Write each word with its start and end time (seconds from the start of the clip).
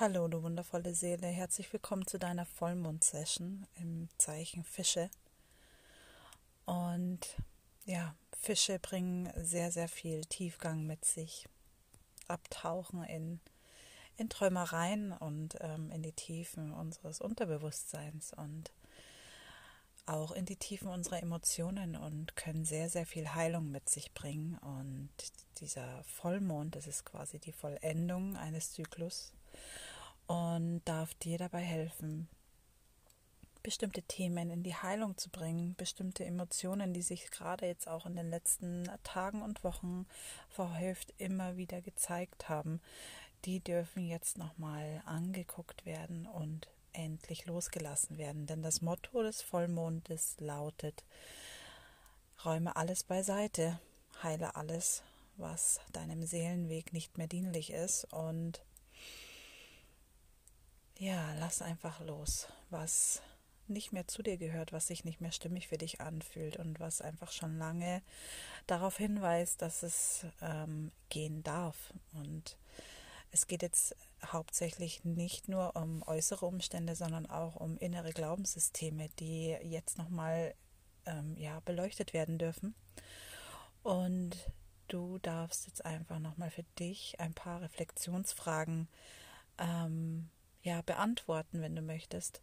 Hallo, 0.00 0.26
du 0.26 0.42
wundervolle 0.42 0.92
Seele. 0.92 1.28
Herzlich 1.28 1.72
willkommen 1.72 2.04
zu 2.04 2.18
deiner 2.18 2.46
Vollmond-Session 2.46 3.64
im 3.76 4.08
Zeichen 4.18 4.64
Fische. 4.64 5.08
Und 6.64 7.20
ja, 7.84 8.16
Fische 8.36 8.80
bringen 8.80 9.30
sehr, 9.36 9.70
sehr 9.70 9.88
viel 9.88 10.24
Tiefgang 10.24 10.84
mit 10.84 11.04
sich. 11.04 11.48
Abtauchen 12.26 13.04
in, 13.04 13.38
in 14.16 14.28
Träumereien 14.28 15.12
und 15.12 15.58
ähm, 15.60 15.92
in 15.92 16.02
die 16.02 16.10
Tiefen 16.10 16.72
unseres 16.72 17.20
Unterbewusstseins 17.20 18.32
und 18.32 18.72
auch 20.06 20.32
in 20.32 20.44
die 20.44 20.56
Tiefen 20.56 20.88
unserer 20.88 21.22
Emotionen 21.22 21.94
und 21.94 22.34
können 22.34 22.64
sehr, 22.64 22.90
sehr 22.90 23.06
viel 23.06 23.32
Heilung 23.32 23.70
mit 23.70 23.88
sich 23.88 24.12
bringen. 24.12 24.58
Und 24.58 25.10
dieser 25.60 26.02
Vollmond, 26.02 26.74
das 26.74 26.88
ist 26.88 27.04
quasi 27.04 27.38
die 27.38 27.52
Vollendung 27.52 28.36
eines 28.36 28.72
Zyklus 28.72 29.32
und 30.26 30.82
darf 30.84 31.14
dir 31.14 31.38
dabei 31.38 31.60
helfen, 31.60 32.28
bestimmte 33.62 34.02
Themen 34.02 34.50
in 34.50 34.62
die 34.62 34.74
Heilung 34.74 35.16
zu 35.16 35.30
bringen, 35.30 35.74
bestimmte 35.76 36.24
Emotionen, 36.24 36.92
die 36.92 37.02
sich 37.02 37.30
gerade 37.30 37.66
jetzt 37.66 37.88
auch 37.88 38.06
in 38.06 38.14
den 38.14 38.28
letzten 38.28 38.88
Tagen 39.02 39.42
und 39.42 39.64
Wochen 39.64 40.06
verhäuft 40.50 41.14
immer 41.18 41.56
wieder 41.56 41.80
gezeigt 41.80 42.48
haben, 42.48 42.80
die 43.44 43.60
dürfen 43.60 44.06
jetzt 44.06 44.38
nochmal 44.38 45.02
angeguckt 45.06 45.86
werden 45.86 46.26
und 46.26 46.68
endlich 46.92 47.46
losgelassen 47.46 48.18
werden. 48.18 48.46
Denn 48.46 48.62
das 48.62 48.82
Motto 48.82 49.22
des 49.22 49.42
Vollmondes 49.42 50.36
lautet, 50.38 51.04
räume 52.44 52.76
alles 52.76 53.02
beiseite, 53.02 53.80
heile 54.22 54.56
alles, 54.56 55.02
was 55.36 55.80
deinem 55.92 56.24
Seelenweg 56.24 56.92
nicht 56.92 57.18
mehr 57.18 57.26
dienlich 57.26 57.70
ist 57.70 58.04
und 58.12 58.62
ja, 60.98 61.34
lass 61.38 61.62
einfach 61.62 62.00
los, 62.00 62.48
was 62.70 63.22
nicht 63.66 63.92
mehr 63.92 64.06
zu 64.06 64.22
dir 64.22 64.36
gehört, 64.36 64.72
was 64.72 64.86
sich 64.88 65.04
nicht 65.04 65.20
mehr 65.20 65.32
stimmig 65.32 65.68
für 65.68 65.78
dich 65.78 66.00
anfühlt 66.00 66.56
und 66.58 66.80
was 66.80 67.00
einfach 67.00 67.32
schon 67.32 67.56
lange 67.58 68.02
darauf 68.66 68.96
hinweist, 68.98 69.62
dass 69.62 69.82
es 69.82 70.26
ähm, 70.42 70.92
gehen 71.08 71.42
darf. 71.42 71.92
Und 72.12 72.58
es 73.30 73.46
geht 73.46 73.62
jetzt 73.62 73.96
hauptsächlich 74.24 75.04
nicht 75.04 75.48
nur 75.48 75.76
um 75.76 76.02
äußere 76.06 76.46
Umstände, 76.46 76.94
sondern 76.94 77.26
auch 77.26 77.56
um 77.56 77.78
innere 77.78 78.12
Glaubenssysteme, 78.12 79.08
die 79.18 79.56
jetzt 79.62 79.98
nochmal 79.98 80.54
ähm, 81.06 81.36
ja, 81.38 81.60
beleuchtet 81.60 82.12
werden 82.12 82.38
dürfen. 82.38 82.74
Und 83.82 84.36
du 84.88 85.18
darfst 85.18 85.66
jetzt 85.66 85.84
einfach 85.84 86.18
nochmal 86.18 86.50
für 86.50 86.64
dich 86.78 87.18
ein 87.18 87.34
paar 87.34 87.60
Reflexionsfragen 87.62 88.88
ähm, 89.58 90.30
ja, 90.64 90.82
beantworten, 90.82 91.60
wenn 91.60 91.76
du 91.76 91.82
möchtest, 91.82 92.42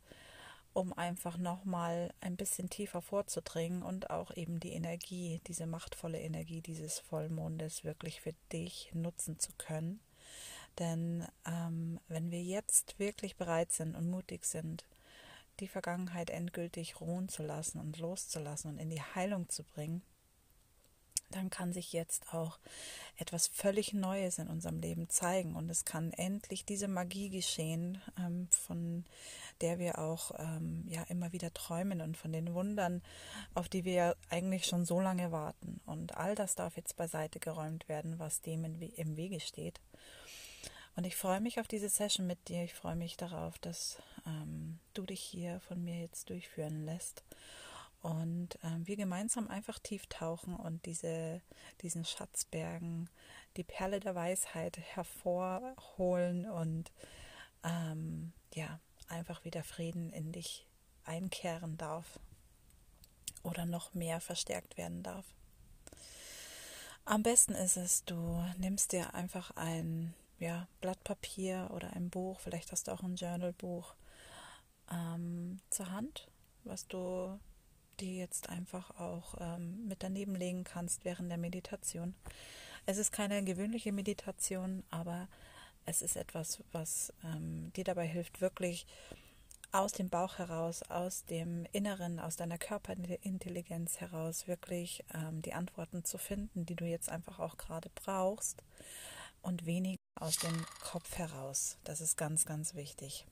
um 0.73 0.93
einfach 0.93 1.37
nochmal 1.37 2.13
ein 2.21 2.37
bisschen 2.37 2.69
tiefer 2.69 3.01
vorzudringen 3.01 3.83
und 3.83 4.09
auch 4.09 4.31
eben 4.37 4.61
die 4.61 4.71
Energie, 4.71 5.41
diese 5.47 5.65
machtvolle 5.65 6.19
Energie 6.19 6.61
dieses 6.61 6.99
Vollmondes 6.99 7.83
wirklich 7.83 8.21
für 8.21 8.33
dich 8.53 8.91
nutzen 8.93 9.37
zu 9.39 9.51
können. 9.57 9.99
Denn 10.79 11.27
ähm, 11.45 11.99
wenn 12.07 12.31
wir 12.31 12.41
jetzt 12.41 12.97
wirklich 12.99 13.35
bereit 13.35 13.73
sind 13.73 13.95
und 13.95 14.09
mutig 14.09 14.45
sind, 14.45 14.85
die 15.59 15.67
Vergangenheit 15.67 16.29
endgültig 16.29 17.01
ruhen 17.01 17.27
zu 17.27 17.43
lassen 17.43 17.79
und 17.79 17.99
loszulassen 17.99 18.71
und 18.71 18.77
in 18.77 18.89
die 18.89 19.01
Heilung 19.01 19.49
zu 19.49 19.63
bringen, 19.63 20.01
dann 21.31 21.49
kann 21.49 21.73
sich 21.73 21.93
jetzt 21.93 22.33
auch 22.33 22.59
etwas 23.17 23.47
völlig 23.47 23.93
Neues 23.93 24.39
in 24.39 24.47
unserem 24.47 24.79
Leben 24.79 25.09
zeigen 25.09 25.55
und 25.55 25.69
es 25.69 25.85
kann 25.85 26.11
endlich 26.13 26.65
diese 26.65 26.87
Magie 26.87 27.29
geschehen, 27.29 28.01
ähm, 28.17 28.47
von 28.49 29.05
der 29.61 29.79
wir 29.79 29.99
auch 29.99 30.31
ähm, 30.39 30.83
ja 30.87 31.03
immer 31.03 31.31
wieder 31.31 31.53
träumen 31.53 32.01
und 32.01 32.17
von 32.17 32.31
den 32.31 32.53
Wundern, 32.53 33.01
auf 33.53 33.69
die 33.69 33.85
wir 33.85 34.15
eigentlich 34.29 34.65
schon 34.65 34.85
so 34.85 34.99
lange 34.99 35.31
warten. 35.31 35.79
Und 35.85 36.17
all 36.17 36.35
das 36.35 36.55
darf 36.55 36.77
jetzt 36.77 36.95
beiseite 36.95 37.39
geräumt 37.39 37.87
werden, 37.87 38.17
was 38.17 38.41
dem 38.41 38.65
im 38.65 39.17
Wege 39.17 39.39
steht. 39.39 39.79
Und 40.95 41.05
ich 41.05 41.15
freue 41.15 41.39
mich 41.39 41.59
auf 41.59 41.67
diese 41.67 41.89
Session 41.89 42.27
mit 42.27 42.49
dir. 42.49 42.63
Ich 42.63 42.73
freue 42.73 42.95
mich 42.95 43.15
darauf, 43.17 43.57
dass 43.59 44.01
ähm, 44.25 44.79
du 44.93 45.03
dich 45.03 45.21
hier 45.21 45.59
von 45.61 45.83
mir 45.83 45.99
jetzt 45.99 46.29
durchführen 46.29 46.85
lässt 46.85 47.23
und 48.01 48.57
ähm, 48.63 48.87
wir 48.87 48.95
gemeinsam 48.95 49.47
einfach 49.47 49.77
tief 49.79 50.07
tauchen 50.07 50.55
und 50.55 50.85
diese, 50.85 51.41
diesen 51.81 52.03
Schatzbergen, 52.03 53.09
die 53.57 53.63
Perle 53.63 53.99
der 53.99 54.15
Weisheit 54.15 54.77
hervorholen 54.77 56.49
und 56.49 56.91
ähm, 57.63 58.33
ja, 58.53 58.79
einfach 59.07 59.45
wieder 59.45 59.63
Frieden 59.63 60.11
in 60.13 60.31
dich 60.31 60.65
einkehren 61.03 61.77
darf 61.77 62.19
oder 63.43 63.65
noch 63.65 63.93
mehr 63.93 64.19
verstärkt 64.19 64.77
werden 64.77 65.03
darf. 65.03 65.25
Am 67.05 67.23
besten 67.23 67.53
ist 67.53 67.77
es, 67.77 68.05
du 68.05 68.43
nimmst 68.57 68.93
dir 68.93 69.13
einfach 69.13 69.51
ein 69.51 70.13
ja, 70.39 70.67
Blatt 70.79 71.03
Papier 71.03 71.69
oder 71.71 71.93
ein 71.93 72.09
Buch, 72.09 72.39
vielleicht 72.39 72.71
hast 72.71 72.87
du 72.87 72.91
auch 72.91 73.03
ein 73.03 73.15
Journalbuch 73.15 73.93
ähm, 74.91 75.59
zur 75.69 75.91
Hand, 75.91 76.27
was 76.63 76.87
du 76.87 77.39
die 78.01 78.17
jetzt 78.17 78.49
einfach 78.49 78.99
auch 78.99 79.35
ähm, 79.39 79.87
mit 79.87 80.03
daneben 80.03 80.35
legen 80.35 80.63
kannst 80.63 81.05
während 81.05 81.29
der 81.29 81.37
Meditation. 81.37 82.15
Es 82.85 82.97
ist 82.97 83.11
keine 83.11 83.43
gewöhnliche 83.43 83.91
Meditation, 83.91 84.83
aber 84.89 85.27
es 85.85 86.01
ist 86.01 86.15
etwas, 86.15 86.63
was 86.71 87.13
ähm, 87.23 87.71
dir 87.75 87.83
dabei 87.83 88.07
hilft, 88.07 88.41
wirklich 88.41 88.85
aus 89.71 89.93
dem 89.93 90.09
Bauch 90.09 90.37
heraus, 90.37 90.83
aus 90.83 91.25
dem 91.25 91.65
Inneren, 91.71 92.19
aus 92.19 92.35
deiner 92.35 92.57
Körperintelligenz 92.57 94.01
heraus 94.01 94.47
wirklich 94.47 95.03
ähm, 95.13 95.41
die 95.41 95.53
Antworten 95.53 96.03
zu 96.03 96.17
finden, 96.17 96.65
die 96.65 96.75
du 96.75 96.85
jetzt 96.85 97.09
einfach 97.09 97.39
auch 97.39 97.57
gerade 97.57 97.89
brauchst 97.95 98.63
und 99.41 99.65
weniger 99.65 100.01
aus 100.15 100.37
dem 100.37 100.65
Kopf 100.81 101.17
heraus. 101.17 101.77
Das 101.83 102.01
ist 102.01 102.17
ganz, 102.17 102.45
ganz 102.45 102.75
wichtig 102.75 103.25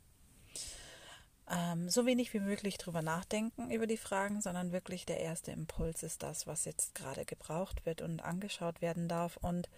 ähm, 1.49 1.89
so 1.89 2.05
wenig 2.05 2.33
wie 2.33 2.39
möglich 2.39 2.77
drüber 2.77 3.01
nachdenken 3.01 3.71
über 3.71 3.87
die 3.87 3.97
Fragen, 3.97 4.41
sondern 4.41 4.71
wirklich 4.71 5.05
der 5.05 5.19
erste 5.19 5.51
Impuls 5.51 6.03
ist 6.03 6.23
das, 6.23 6.47
was 6.47 6.65
jetzt 6.65 6.95
gerade 6.95 7.25
gebraucht 7.25 7.85
wird 7.85 8.01
und 8.01 8.21
angeschaut 8.21 8.81
werden 8.81 9.07
darf. 9.07 9.37
Und 9.37 9.69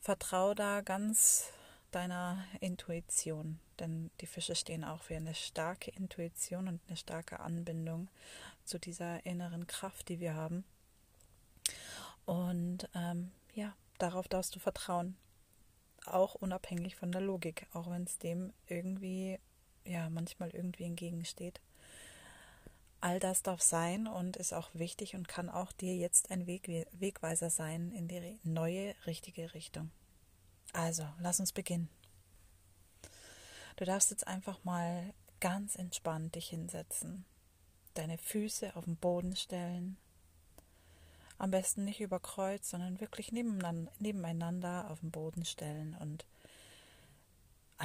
vertraue 0.00 0.54
da 0.54 0.80
ganz 0.80 1.50
deiner 1.90 2.44
Intuition, 2.60 3.60
denn 3.78 4.10
die 4.20 4.26
Fische 4.26 4.56
stehen 4.56 4.84
auch 4.84 5.02
für 5.02 5.16
eine 5.16 5.34
starke 5.34 5.90
Intuition 5.92 6.68
und 6.68 6.80
eine 6.88 6.96
starke 6.96 7.40
Anbindung 7.40 8.08
zu 8.64 8.78
dieser 8.78 9.24
inneren 9.24 9.66
Kraft, 9.66 10.08
die 10.08 10.18
wir 10.18 10.34
haben. 10.34 10.64
Und 12.26 12.88
ähm, 12.94 13.30
ja, 13.54 13.74
darauf 13.98 14.26
darfst 14.28 14.56
du 14.56 14.58
vertrauen, 14.58 15.16
auch 16.04 16.34
unabhängig 16.34 16.96
von 16.96 17.12
der 17.12 17.20
Logik, 17.20 17.66
auch 17.72 17.88
wenn 17.90 18.04
es 18.04 18.18
dem 18.18 18.52
irgendwie 18.66 19.38
ja 19.84 20.08
manchmal 20.10 20.50
irgendwie 20.50 20.84
entgegensteht. 20.84 21.60
All 23.00 23.20
das 23.20 23.42
darf 23.42 23.60
sein 23.60 24.06
und 24.06 24.36
ist 24.36 24.54
auch 24.54 24.70
wichtig 24.72 25.14
und 25.14 25.28
kann 25.28 25.50
auch 25.50 25.72
dir 25.72 25.94
jetzt 25.94 26.30
ein 26.30 26.46
Weg, 26.46 26.68
Wegweiser 26.92 27.50
sein 27.50 27.92
in 27.92 28.08
die 28.08 28.38
neue, 28.44 28.94
richtige 29.06 29.52
Richtung. 29.52 29.90
Also, 30.72 31.06
lass 31.20 31.38
uns 31.38 31.52
beginnen. 31.52 31.90
Du 33.76 33.84
darfst 33.84 34.10
jetzt 34.10 34.26
einfach 34.26 34.64
mal 34.64 35.12
ganz 35.40 35.76
entspannt 35.76 36.34
dich 36.34 36.48
hinsetzen, 36.48 37.24
deine 37.92 38.16
Füße 38.16 38.74
auf 38.76 38.84
den 38.84 38.96
Boden 38.96 39.36
stellen, 39.36 39.98
am 41.36 41.50
besten 41.50 41.84
nicht 41.84 42.00
über 42.00 42.20
Kreuz, 42.20 42.70
sondern 42.70 43.00
wirklich 43.00 43.32
nebeneinander 43.32 44.90
auf 44.90 45.00
den 45.00 45.10
Boden 45.10 45.44
stellen 45.44 45.94
und 46.00 46.24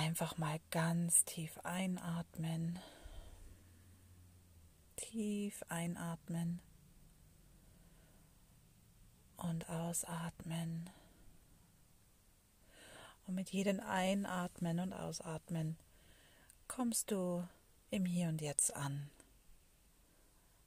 Einfach 0.09 0.39
mal 0.39 0.59
ganz 0.71 1.23
tief 1.23 1.59
einatmen. 1.59 2.79
Tief 4.95 5.63
einatmen. 5.69 6.61
Und 9.37 9.69
ausatmen. 9.69 10.89
Und 13.27 13.35
mit 13.35 13.51
jedem 13.51 13.79
Einatmen 13.81 14.79
und 14.79 14.93
Ausatmen 14.93 15.77
kommst 16.67 17.11
du 17.11 17.47
im 17.91 18.03
Hier 18.03 18.29
und 18.29 18.41
Jetzt 18.41 18.75
an. 18.75 19.11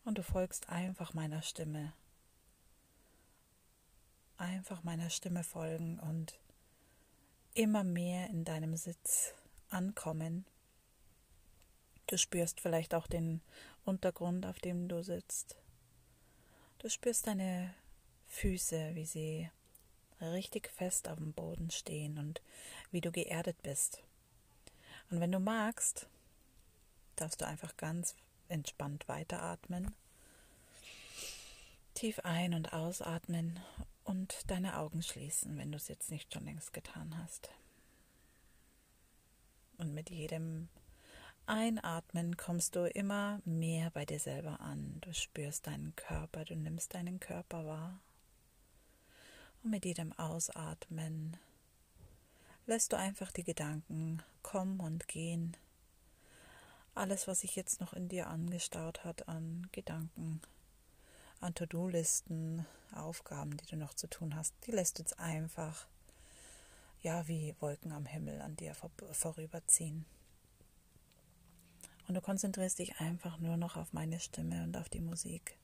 Und 0.05 0.19
du 0.19 0.23
folgst 0.23 0.69
einfach 0.69 1.15
meiner 1.15 1.43
Stimme. 1.43 1.93
Einfach 4.37 4.85
meiner 4.85 5.11
Stimme 5.11 5.43
folgen 5.43 5.99
und 5.99 6.39
immer 7.55 7.85
mehr 7.85 8.29
in 8.31 8.45
deinem 8.45 8.77
Sitz 8.77 9.35
ankommen. 9.69 10.47
Du 12.07 12.17
spürst 12.19 12.61
vielleicht 12.61 12.95
auch 12.95 13.07
den 13.07 13.41
Untergrund, 13.85 14.47
auf 14.47 14.59
dem 14.59 14.89
du 14.89 15.03
sitzt. 15.03 15.57
Du 16.79 16.89
spürst 16.89 17.27
deine 17.27 17.75
Füße, 18.29 18.95
wie 18.95 19.05
sie 19.05 19.51
richtig 20.21 20.69
fest 20.69 21.09
auf 21.09 21.19
dem 21.19 21.33
Boden 21.33 21.71
stehen 21.71 22.19
und 22.19 22.41
wie 22.91 23.01
du 23.01 23.11
geerdet 23.11 23.63
bist. 23.63 24.03
Und 25.11 25.21
wenn 25.21 25.33
du 25.33 25.41
magst, 25.41 26.07
darfst 27.17 27.41
du 27.41 27.47
einfach 27.47 27.77
ganz 27.77 28.17
entspannt 28.49 29.09
weiteratmen. 29.09 29.95
Tief 31.95 32.21
ein- 32.21 32.55
und 32.55 32.73
ausatmen 32.73 33.61
und 34.13 34.51
deine 34.51 34.77
Augen 34.77 35.03
schließen, 35.03 35.57
wenn 35.57 35.73
du 35.73 35.77
es 35.77 35.89
jetzt 35.89 36.11
nicht 36.11 36.35
schon 36.35 36.45
längst 36.45 36.75
getan 36.75 37.17
hast. 37.17 37.49
Und 39.79 39.95
mit 39.95 40.11
jedem 40.11 40.69
Einatmen 41.47 42.37
kommst 42.37 42.77
du 42.77 42.87
immer 42.91 43.41
mehr 43.47 43.91
bei 43.91 44.05
dir 44.05 44.21
selber 44.21 44.61
an. 44.61 44.99
Du 45.01 45.15
spürst 45.15 45.67
deinen 45.67 45.97
Körper, 45.97 46.45
du 46.45 46.55
nimmst 46.55 46.93
deinen 46.93 47.21
Körper 47.21 47.65
wahr. 47.65 48.01
Und 49.63 49.71
mit 49.71 49.87
jedem 49.87 50.13
Ausatmen 50.13 51.39
lässt 52.67 52.93
du 52.93 52.99
einfach 52.99 53.33
die 53.33 53.45
Gedanken 53.45 54.23
kommen 54.43 54.79
und 54.81 55.09
gehen. 55.09 55.57
Alles, 56.95 57.27
was 57.27 57.41
sich 57.41 57.57
jetzt 57.57 57.81
noch 57.81 57.95
in 57.95 58.11
dir 58.11 58.27
angestaut 58.27 59.05
hat 59.05 59.27
an 59.27 59.69
Gedanken, 59.73 60.43
an 61.43 61.55
To-Do-Listen, 61.55 62.67
Aufgaben, 62.95 63.57
die 63.57 63.67
du 63.67 63.77
noch 63.77 63.95
zu 63.95 64.07
tun 64.07 64.37
hast, 64.37 64.55
die 64.67 64.71
lässt 64.71 64.99
du 64.99 65.03
jetzt 65.03 65.19
einfach, 65.19 65.87
ja, 67.01 67.27
wie 67.27 67.55
Wolken 67.61 67.93
am 67.93 68.07
Himmel 68.07 68.41
an 68.41 68.57
dir 68.57 68.75
vorüberziehen. 68.75 70.05
Und 72.07 72.15
du 72.15 72.21
konzentrierst 72.21 72.79
dich 72.79 72.99
einfach 73.01 73.39
nur 73.39 73.57
noch 73.57 73.77
auf 73.77 73.93
meine 73.93 74.21
Stimme 74.21 74.63
und 74.65 74.77
auf 74.77 74.89
die 74.89 75.01
Musik. 75.01 75.59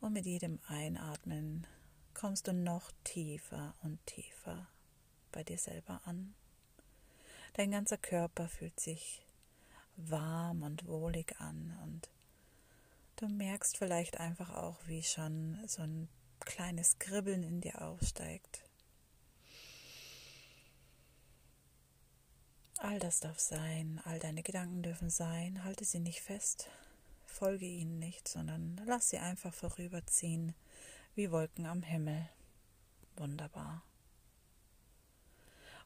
Und 0.00 0.12
mit 0.12 0.26
jedem 0.26 0.60
Einatmen 0.66 1.66
kommst 2.12 2.46
du 2.46 2.52
noch 2.52 2.92
tiefer 3.04 3.74
und 3.82 4.04
tiefer 4.06 4.68
bei 5.32 5.42
dir 5.42 5.58
selber 5.58 6.00
an. 6.04 6.34
Dein 7.54 7.70
ganzer 7.70 7.98
Körper 7.98 8.48
fühlt 8.48 8.78
sich 8.78 9.26
warm 9.96 10.62
und 10.62 10.86
wohlig 10.86 11.40
an 11.40 11.78
und 11.82 12.10
du 13.16 13.28
merkst 13.28 13.76
vielleicht 13.76 14.18
einfach 14.18 14.50
auch, 14.50 14.78
wie 14.86 15.02
schon 15.02 15.58
so 15.66 15.82
ein 15.82 16.08
kleines 16.40 16.98
Kribbeln 16.98 17.42
in 17.42 17.60
dir 17.60 17.82
aufsteigt. 17.82 18.62
All 22.78 22.98
das 22.98 23.20
darf 23.20 23.38
sein, 23.38 24.00
all 24.04 24.18
deine 24.18 24.42
Gedanken 24.42 24.82
dürfen 24.82 25.08
sein, 25.08 25.64
halte 25.64 25.84
sie 25.84 26.00
nicht 26.00 26.20
fest, 26.20 26.68
folge 27.24 27.66
ihnen 27.66 27.98
nicht, 27.98 28.28
sondern 28.28 28.80
lass 28.84 29.10
sie 29.10 29.18
einfach 29.18 29.54
vorüberziehen 29.54 30.54
wie 31.14 31.30
Wolken 31.30 31.66
am 31.66 31.82
Himmel. 31.82 32.28
Wunderbar. 33.16 33.82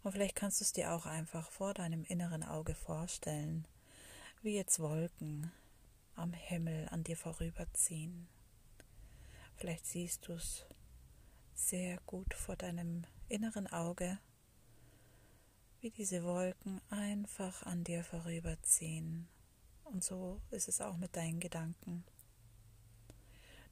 Und 0.03 0.13
vielleicht 0.13 0.37
kannst 0.37 0.61
du 0.61 0.65
es 0.65 0.73
dir 0.73 0.93
auch 0.93 1.07
einfach 1.07 1.51
vor 1.51 1.75
deinem 1.75 2.05
inneren 2.05 2.43
Auge 2.43 2.75
vorstellen, 2.75 3.67
wie 4.43 4.55
jetzt 4.55 4.81
Wolken 4.81 5.53
am 6.19 6.33
Himmel 6.33 6.89
an 6.91 7.05
dir 7.05 7.17
vorüberziehen. 7.17 8.29
Vielleicht 9.57 9.87
siehst 9.87 10.29
du 10.29 10.35
es 10.35 10.67
sehr 11.55 11.99
gut 12.07 12.35
vor 12.35 12.57
deinem 12.57 13.05
inneren 13.29 13.67
Auge 13.67 14.19
wie 15.81 15.91
diese 15.91 16.25
Wolken 16.25 16.81
einfach 16.91 17.63
an 17.63 17.85
dir 17.85 18.03
vorüberziehen. 18.03 19.29
Und 19.85 20.03
so 20.03 20.41
ist 20.51 20.69
es 20.69 20.81
auch 20.81 20.97
mit 20.97 21.17
deinen 21.17 21.41
Gedanken. 21.41 22.05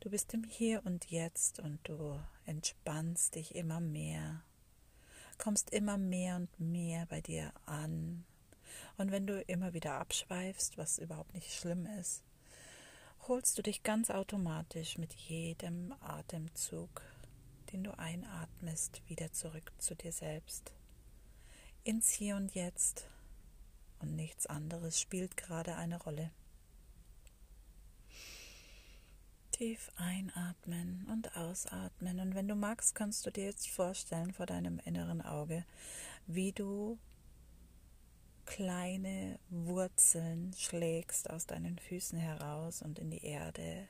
Du 0.00 0.10
bist 0.10 0.32
im 0.34 0.44
Hier 0.44 0.84
und 0.84 1.10
Jetzt 1.10 1.58
und 1.58 1.80
du 1.88 2.20
entspannst 2.44 3.34
dich 3.34 3.54
immer 3.54 3.80
mehr, 3.80 4.42
kommst 5.38 5.70
immer 5.70 5.98
mehr 5.98 6.36
und 6.36 6.60
mehr 6.60 7.06
bei 7.06 7.20
dir 7.20 7.52
an. 7.64 8.24
Und 8.98 9.10
wenn 9.10 9.26
du 9.26 9.40
immer 9.42 9.72
wieder 9.72 9.94
abschweifst, 9.94 10.78
was 10.78 10.98
überhaupt 10.98 11.34
nicht 11.34 11.52
schlimm 11.52 11.86
ist, 11.86 12.22
holst 13.28 13.58
du 13.58 13.62
dich 13.62 13.82
ganz 13.82 14.10
automatisch 14.10 14.98
mit 14.98 15.12
jedem 15.12 15.92
Atemzug, 16.00 17.02
den 17.72 17.82
du 17.82 17.98
einatmest, 17.98 19.02
wieder 19.08 19.32
zurück 19.32 19.72
zu 19.78 19.94
dir 19.96 20.12
selbst. 20.12 20.72
Ins 21.82 22.10
Hier 22.10 22.36
und 22.36 22.54
Jetzt. 22.54 23.08
Und 23.98 24.14
nichts 24.14 24.46
anderes 24.46 25.00
spielt 25.00 25.36
gerade 25.36 25.76
eine 25.76 26.00
Rolle. 26.00 26.30
Tief 29.50 29.90
einatmen 29.96 31.06
und 31.10 31.36
ausatmen. 31.36 32.20
Und 32.20 32.34
wenn 32.34 32.46
du 32.46 32.54
magst, 32.54 32.94
kannst 32.94 33.24
du 33.26 33.30
dir 33.30 33.44
jetzt 33.44 33.68
vorstellen 33.68 34.34
vor 34.34 34.46
deinem 34.46 34.78
inneren 34.80 35.22
Auge, 35.22 35.64
wie 36.26 36.52
du 36.52 36.98
kleine 38.46 39.38
Wurzeln 39.50 40.54
schlägst 40.56 41.28
aus 41.28 41.46
deinen 41.46 41.78
Füßen 41.78 42.18
heraus 42.18 42.82
und 42.82 42.98
in 42.98 43.10
die 43.10 43.24
Erde 43.24 43.88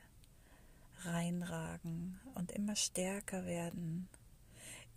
reinragen 1.03 2.19
und 2.35 2.51
immer 2.51 2.75
stärker 2.75 3.45
werden 3.45 4.09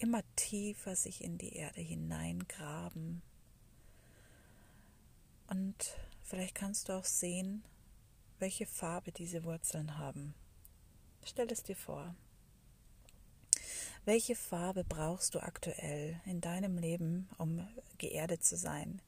immer 0.00 0.22
tiefer 0.34 0.96
sich 0.96 1.22
in 1.22 1.38
die 1.38 1.54
Erde 1.54 1.80
hineingraben. 1.80 3.22
Und 5.46 5.96
vielleicht 6.22 6.54
kannst 6.54 6.88
du 6.88 6.94
auch 6.94 7.04
sehen, 7.04 7.62
welche 8.38 8.66
Farbe 8.66 9.12
diese 9.12 9.44
Wurzeln 9.44 9.98
haben. 9.98 10.34
Stell 11.22 11.52
es 11.52 11.62
dir 11.62 11.76
vor. 11.76 12.14
Welche 14.06 14.34
Farbe 14.34 14.84
brauchst 14.84 15.34
du 15.34 15.40
aktuell 15.40 16.18
in 16.24 16.40
deinem 16.40 16.78
Leben, 16.78 17.28
um 17.36 17.68
geerdet 17.98 18.42
zu 18.42 18.56
sein, 18.56 19.02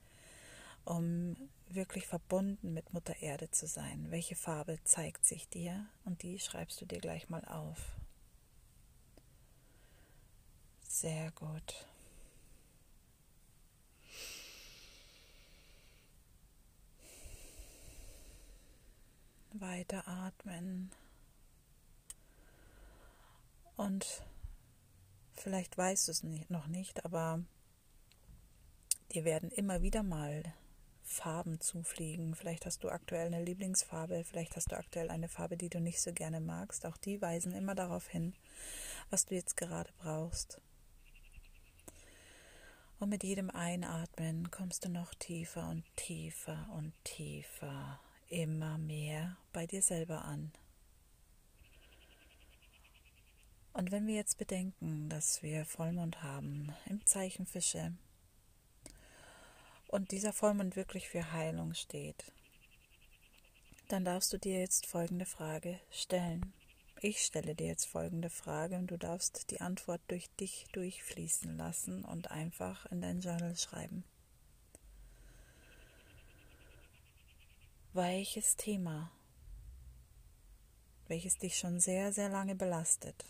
um 0.85 1.37
wirklich 1.69 2.07
verbunden 2.07 2.73
mit 2.73 2.93
Mutter 2.93 3.17
Erde 3.21 3.51
zu 3.51 3.67
sein? 3.67 4.11
Welche 4.11 4.37
Farbe 4.37 4.79
zeigt 4.85 5.25
sich 5.25 5.49
dir? 5.49 5.87
Und 6.05 6.23
die 6.23 6.39
schreibst 6.39 6.81
du 6.81 6.87
dir 6.87 7.01
gleich 7.01 7.29
mal 7.29 7.45
auf. 7.45 7.97
Sehr 10.83 11.31
gut. 11.33 11.87
Weiter 19.53 20.07
atmen. 20.09 20.91
Und 23.77 24.23
vielleicht 25.35 25.77
weißt 25.77 26.09
du 26.09 26.13
es 26.13 26.23
noch 26.51 26.67
nicht, 26.67 27.05
aber 27.05 27.43
dir 29.13 29.25
werden 29.25 29.51
immer 29.51 29.83
wieder 29.83 30.03
mal 30.03 30.43
Farben 31.23 31.61
zufliegen. 31.61 32.35
Vielleicht 32.35 32.67
hast 32.67 32.83
du 32.83 32.89
aktuell 32.89 33.29
eine 33.29 33.45
Lieblingsfarbe, 33.45 34.25
vielleicht 34.25 34.57
hast 34.57 34.73
du 34.73 34.77
aktuell 34.77 35.09
eine 35.09 35.29
Farbe, 35.29 35.57
die 35.57 35.69
du 35.69 35.81
nicht 35.81 36.01
so 36.01 36.13
gerne 36.13 36.41
magst. 36.41 36.85
Auch 36.85 36.97
die 36.97 37.23
weisen 37.23 37.53
immer 37.53 37.77
darauf 37.77 38.09
hin, 38.09 38.35
was 39.09 39.27
du 39.27 39.37
jetzt 39.37 39.57
gerade 39.57 39.93
brauchst. 39.99 40.61
Und 42.99 43.09
mit 43.09 43.23
jedem 43.23 43.51
Einatmen 43.51 44.51
kommst 44.51 44.85
du 44.85 44.89
noch 44.89 45.15
tiefer 45.15 45.69
und 45.69 45.85
tiefer 45.95 46.69
und 46.77 46.93
tiefer, 47.05 48.01
immer 48.29 48.77
mehr 48.79 49.37
bei 49.53 49.65
dir 49.69 49.83
selber 49.83 50.25
an. 50.25 50.51
Und 53.75 53.93
wenn 53.93 54.09
wir 54.09 54.17
jetzt 54.17 54.39
bedenken, 54.39 55.09
dass 55.09 55.41
wir 55.45 55.65
Vollmond 55.67 56.25
haben 56.25 56.75
im 56.87 57.07
Zeichen 57.07 57.47
Fische 57.47 57.93
und 59.93 60.11
dieser 60.11 60.33
Vollmond 60.33 60.75
wirklich 60.75 61.09
für 61.09 61.33
Heilung 61.33 61.75
steht, 61.75 62.33
dann 63.89 64.05
darfst 64.05 64.33
du 64.33 64.39
dir 64.39 64.59
jetzt 64.59 64.87
folgende 64.87 65.27
Frage 65.27 65.79
stellen. 65.91 66.55
Ich 67.03 67.19
stelle 67.19 67.55
dir 67.55 67.67
jetzt 67.67 67.85
folgende 67.85 68.31
Frage 68.31 68.77
und 68.77 68.87
du 68.91 68.97
darfst 68.97 69.51
die 69.51 69.61
Antwort 69.61 70.01
durch 70.09 70.31
dich 70.41 70.67
durchfließen 70.73 71.57
lassen 71.59 72.05
und 72.05 72.31
einfach 72.31 72.87
in 72.87 73.03
dein 73.03 73.21
Journal 73.21 73.55
schreiben. 73.55 74.03
Welches 77.93 78.57
Thema, 78.57 79.11
welches 81.09 81.37
dich 81.37 81.59
schon 81.59 81.81
sehr, 81.81 82.15
sehr 82.15 82.31
lange 82.31 82.55
belastet, 82.55 83.27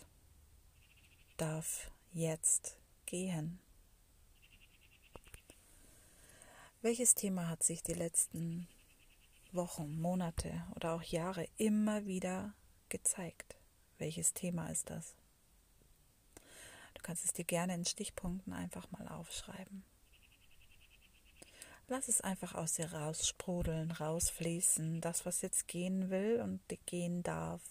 darf 1.35 1.91
jetzt 2.13 2.77
gehen? 3.05 3.59
Welches 6.83 7.15
Thema 7.15 7.47
hat 7.47 7.63
sich 7.63 7.81
die 7.81 7.93
letzten 7.93 8.67
Wochen, 9.53 10.01
Monate 10.01 10.65
oder 10.75 10.91
auch 10.91 11.01
Jahre 11.01 11.47
immer 11.55 12.05
wieder 12.07 12.53
gezeigt? 12.89 13.55
Welches 13.99 14.33
Thema 14.33 14.67
ist 14.67 14.89
das? 14.89 15.15
Du 16.93 17.01
kannst 17.01 17.23
es 17.23 17.31
dir 17.31 17.45
gerne 17.45 17.73
in 17.73 17.85
Stichpunkten 17.85 18.51
einfach 18.51 18.91
mal 18.91 19.07
aufschreiben. 19.07 19.85
Lass 21.87 22.09
es 22.09 22.19
einfach 22.19 22.53
aus 22.53 22.73
dir 22.73 22.91
raussprudeln, 22.91 23.91
rausfließen, 23.91 24.99
das, 24.99 25.25
was 25.25 25.41
jetzt 25.41 25.69
gehen 25.69 26.09
will 26.09 26.41
und 26.41 26.59
gehen 26.85 27.23
darf, 27.23 27.61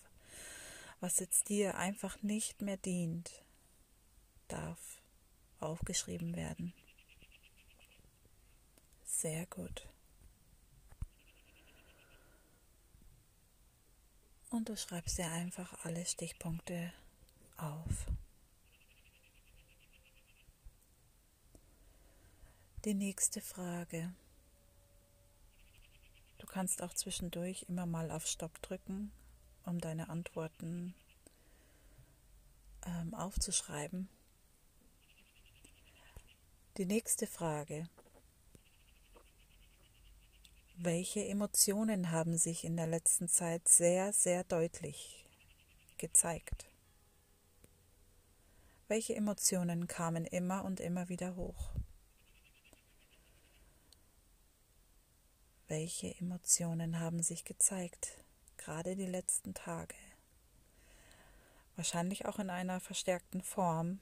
was 1.00 1.18
jetzt 1.18 1.50
dir 1.50 1.76
einfach 1.76 2.22
nicht 2.22 2.62
mehr 2.62 2.78
dient, 2.78 3.44
darf 4.48 5.02
aufgeschrieben 5.60 6.34
werden. 6.34 6.72
Sehr 9.22 9.46
gut. 9.46 9.88
Und 14.50 14.68
du 14.68 14.76
schreibst 14.76 15.16
dir 15.16 15.30
einfach 15.30 15.84
alle 15.84 16.04
Stichpunkte 16.04 16.92
auf. 17.56 18.06
Die 22.84 22.94
nächste 22.94 23.40
Frage. 23.40 24.12
Du 26.38 26.48
kannst 26.48 26.82
auch 26.82 26.92
zwischendurch 26.92 27.66
immer 27.68 27.86
mal 27.86 28.10
auf 28.10 28.26
Stopp 28.26 28.60
drücken, 28.60 29.12
um 29.64 29.78
deine 29.78 30.08
Antworten 30.08 30.96
ähm, 32.84 33.14
aufzuschreiben. 33.14 34.08
Die 36.76 36.86
nächste 36.86 37.28
Frage. 37.28 37.88
Welche 40.84 41.24
Emotionen 41.24 42.10
haben 42.10 42.36
sich 42.36 42.64
in 42.64 42.76
der 42.76 42.88
letzten 42.88 43.28
Zeit 43.28 43.68
sehr, 43.68 44.12
sehr 44.12 44.42
deutlich 44.42 45.24
gezeigt? 45.96 46.66
Welche 48.88 49.14
Emotionen 49.14 49.86
kamen 49.86 50.24
immer 50.24 50.64
und 50.64 50.80
immer 50.80 51.08
wieder 51.08 51.36
hoch? 51.36 51.70
Welche 55.68 56.16
Emotionen 56.16 56.98
haben 56.98 57.22
sich 57.22 57.44
gezeigt, 57.44 58.18
gerade 58.56 58.96
die 58.96 59.06
letzten 59.06 59.54
Tage? 59.54 59.94
Wahrscheinlich 61.76 62.26
auch 62.26 62.40
in 62.40 62.50
einer 62.50 62.80
verstärkten 62.80 63.42
Form. 63.42 64.00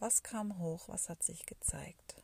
Was 0.00 0.24
kam 0.24 0.58
hoch, 0.58 0.88
was 0.88 1.08
hat 1.08 1.22
sich 1.22 1.46
gezeigt? 1.46 2.16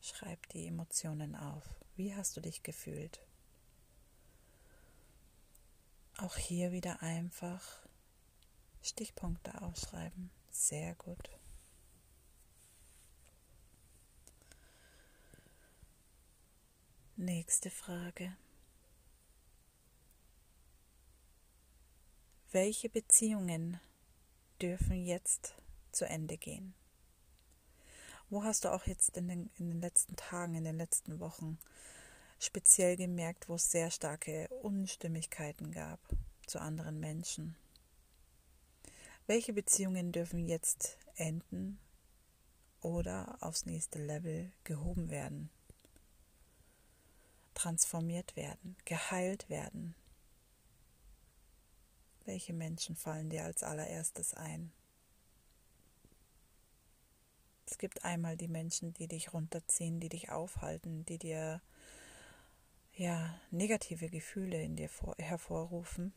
Schreib 0.00 0.48
die 0.48 0.66
Emotionen 0.66 1.36
auf. 1.36 1.78
Wie 1.98 2.14
hast 2.14 2.36
du 2.36 2.40
dich 2.40 2.62
gefühlt? 2.62 3.18
Auch 6.18 6.36
hier 6.36 6.70
wieder 6.70 7.02
einfach 7.02 7.60
Stichpunkte 8.82 9.60
aufschreiben. 9.60 10.30
Sehr 10.48 10.94
gut. 10.94 11.28
Nächste 17.16 17.68
Frage. 17.68 18.36
Welche 22.52 22.88
Beziehungen 22.88 23.80
dürfen 24.62 25.04
jetzt 25.04 25.56
zu 25.90 26.06
Ende 26.06 26.38
gehen? 26.38 26.74
Wo 28.30 28.44
hast 28.44 28.64
du 28.64 28.72
auch 28.72 28.86
jetzt 28.86 29.16
in 29.16 29.28
den, 29.28 29.50
in 29.56 29.70
den 29.70 29.80
letzten 29.80 30.16
Tagen, 30.16 30.54
in 30.54 30.64
den 30.64 30.76
letzten 30.76 31.18
Wochen 31.20 31.58
speziell 32.38 32.96
gemerkt, 32.96 33.48
wo 33.48 33.54
es 33.54 33.70
sehr 33.70 33.90
starke 33.90 34.48
Unstimmigkeiten 34.62 35.72
gab 35.72 36.00
zu 36.46 36.60
anderen 36.60 37.00
Menschen? 37.00 37.56
Welche 39.26 39.52
Beziehungen 39.52 40.12
dürfen 40.12 40.46
jetzt 40.46 40.98
enden 41.16 41.78
oder 42.80 43.38
aufs 43.40 43.66
nächste 43.66 43.98
Level 43.98 44.52
gehoben 44.64 45.10
werden? 45.10 45.50
transformiert 47.58 48.36
werden, 48.36 48.76
geheilt 48.84 49.50
werden. 49.50 49.96
Welche 52.24 52.52
Menschen 52.52 52.94
fallen 52.94 53.30
dir 53.30 53.44
als 53.44 53.64
allererstes 53.64 54.32
ein? 54.34 54.72
Es 57.70 57.76
gibt 57.76 58.02
einmal 58.02 58.38
die 58.38 58.48
Menschen, 58.48 58.94
die 58.94 59.08
dich 59.08 59.34
runterziehen, 59.34 60.00
die 60.00 60.08
dich 60.08 60.30
aufhalten, 60.30 61.04
die 61.04 61.18
dir 61.18 61.60
ja 62.94 63.38
negative 63.50 64.08
Gefühle 64.08 64.62
in 64.62 64.74
dir 64.74 64.88
vor, 64.88 65.14
hervorrufen. 65.18 66.14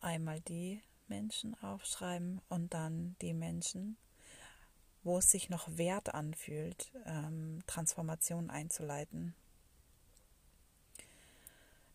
Einmal 0.00 0.40
die 0.40 0.82
Menschen 1.06 1.54
aufschreiben 1.62 2.40
und 2.48 2.74
dann 2.74 3.14
die 3.22 3.32
Menschen, 3.32 3.96
wo 5.04 5.18
es 5.18 5.30
sich 5.30 5.50
noch 5.50 5.68
wert 5.76 6.12
anfühlt, 6.12 6.92
ähm, 7.06 7.62
Transformation 7.68 8.50
einzuleiten, 8.50 9.36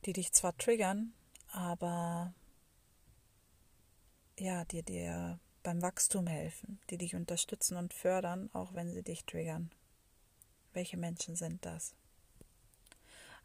die 0.05 0.13
dich 0.13 0.31
zwar 0.31 0.57
triggern, 0.57 1.13
aber 1.51 2.33
ja, 4.39 4.63
die 4.63 4.81
dir 4.81 5.41
beim 5.65 5.81
Wachstum 5.81 6.27
helfen, 6.27 6.79
die 6.91 6.97
dich 6.99 7.15
unterstützen 7.15 7.75
und 7.75 7.91
fördern, 7.91 8.51
auch 8.53 8.75
wenn 8.75 8.93
sie 8.93 9.01
dich 9.01 9.25
triggern. 9.25 9.71
Welche 10.73 10.95
Menschen 10.95 11.35
sind 11.35 11.65
das? 11.65 11.95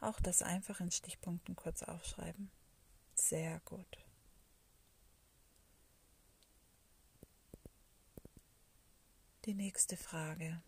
Auch 0.00 0.20
das 0.20 0.42
einfach 0.42 0.80
in 0.80 0.90
Stichpunkten 0.90 1.56
kurz 1.56 1.82
aufschreiben. 1.82 2.50
Sehr 3.14 3.60
gut. 3.64 4.04
Die 9.46 9.54
nächste 9.54 9.96
Frage. 9.96 10.60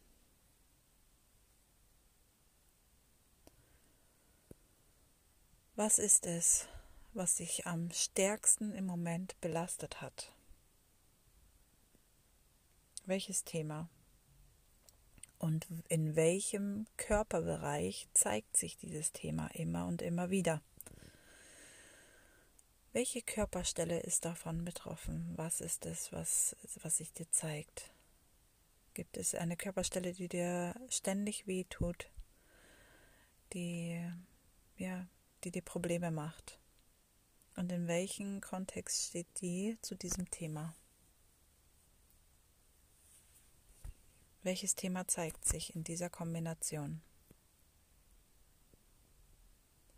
Was 5.77 5.99
ist 5.99 6.25
es, 6.25 6.67
was 7.13 7.37
dich 7.37 7.67
am 7.67 7.91
stärksten 7.91 8.73
im 8.73 8.87
Moment 8.87 9.39
belastet 9.43 10.01
hat? 10.01 10.33
Welches 13.05 13.43
Thema? 13.43 13.89
Und 15.39 15.67
in 15.89 16.15
welchem 16.15 16.87
Körperbereich 16.97 18.07
zeigt 18.15 18.57
sich 18.57 18.77
dieses 18.77 19.11
Thema 19.11 19.49
immer 19.49 19.87
und 19.87 20.03
immer 20.03 20.31
wieder? 20.31 20.63
Welche 22.93 23.21
Körperstelle 23.21 23.99
ist 23.99 24.25
davon 24.25 24.65
betroffen? 24.65 25.33
Was 25.35 25.61
ist 25.61 25.85
es, 25.85 26.13
was, 26.13 26.55
was 26.83 26.99
sich 26.99 27.13
dir 27.13 27.29
zeigt? 27.33 27.91
Gibt 28.95 29.17
es 29.17 29.35
eine 29.35 29.57
Körperstelle, 29.57 30.13
die 30.13 30.29
dir 30.29 30.75
ständig 30.89 31.49
weh 31.49 31.65
tut, 31.65 32.09
die, 33.53 34.01
ja, 34.77 35.09
die 35.43 35.51
dir 35.51 35.63
Probleme 35.63 36.13
macht? 36.13 36.61
Und 37.57 37.73
in 37.73 37.89
welchem 37.89 38.41
Kontext 38.41 39.09
steht 39.09 39.27
die 39.41 39.77
zu 39.83 39.97
diesem 39.97 40.31
Thema? 40.31 40.77
Welches 44.43 44.75
Thema 44.75 45.07
zeigt 45.07 45.45
sich 45.45 45.75
in 45.77 45.85
dieser 45.85 46.11
Kombination? 46.11 47.01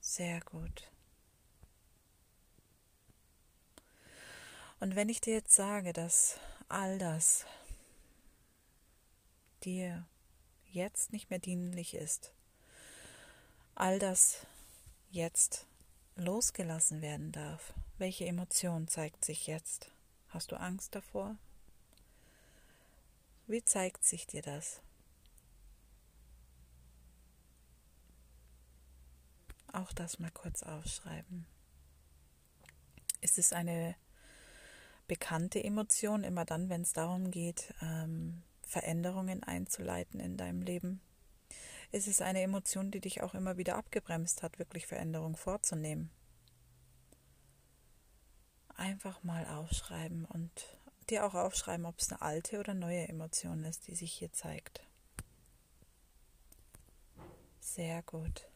Sehr 0.00 0.40
gut. 0.40 0.90
Und 4.80 4.96
wenn 4.96 5.08
ich 5.08 5.22
dir 5.22 5.32
jetzt 5.32 5.54
sage, 5.54 5.94
dass 5.94 6.38
all 6.68 6.98
das, 6.98 7.46
dir 9.62 10.06
jetzt 10.70 11.12
nicht 11.12 11.30
mehr 11.30 11.38
dienlich 11.38 11.94
ist, 11.94 12.34
all 13.74 13.98
das 13.98 14.46
jetzt 15.10 15.66
losgelassen 16.16 17.00
werden 17.00 17.32
darf. 17.32 17.72
Welche 17.96 18.26
Emotion 18.26 18.88
zeigt 18.88 19.24
sich 19.24 19.46
jetzt? 19.46 19.90
Hast 20.28 20.52
du 20.52 20.56
Angst 20.56 20.94
davor? 20.94 21.36
Wie 23.46 23.62
zeigt 23.62 24.04
sich 24.04 24.26
dir 24.26 24.40
das? 24.40 24.80
Auch 29.70 29.92
das 29.92 30.18
mal 30.18 30.30
kurz 30.30 30.62
aufschreiben. 30.62 31.46
Ist 33.20 33.38
es 33.38 33.52
eine 33.52 33.96
bekannte 35.08 35.62
Emotion, 35.62 36.24
immer 36.24 36.46
dann, 36.46 36.70
wenn 36.70 36.82
es 36.82 36.94
darum 36.94 37.30
geht, 37.30 37.74
ähm, 37.82 38.42
Veränderungen 38.66 39.42
einzuleiten 39.42 40.20
in 40.20 40.38
deinem 40.38 40.62
Leben? 40.62 41.02
Ist 41.92 42.08
es 42.08 42.22
eine 42.22 42.40
Emotion, 42.40 42.90
die 42.90 43.00
dich 43.00 43.22
auch 43.22 43.34
immer 43.34 43.58
wieder 43.58 43.76
abgebremst 43.76 44.42
hat, 44.42 44.58
wirklich 44.58 44.86
Veränderungen 44.86 45.36
vorzunehmen? 45.36 46.10
Einfach 48.74 49.22
mal 49.22 49.46
aufschreiben 49.46 50.24
und 50.24 50.78
dir 51.10 51.26
auch 51.26 51.34
aufschreiben, 51.34 51.86
ob 51.86 51.98
es 51.98 52.10
eine 52.10 52.22
alte 52.22 52.60
oder 52.60 52.74
neue 52.74 53.08
Emotion 53.08 53.64
ist, 53.64 53.86
die 53.86 53.94
sich 53.94 54.12
hier 54.12 54.32
zeigt. 54.32 54.80
Sehr 57.60 58.02
gut. 58.02 58.48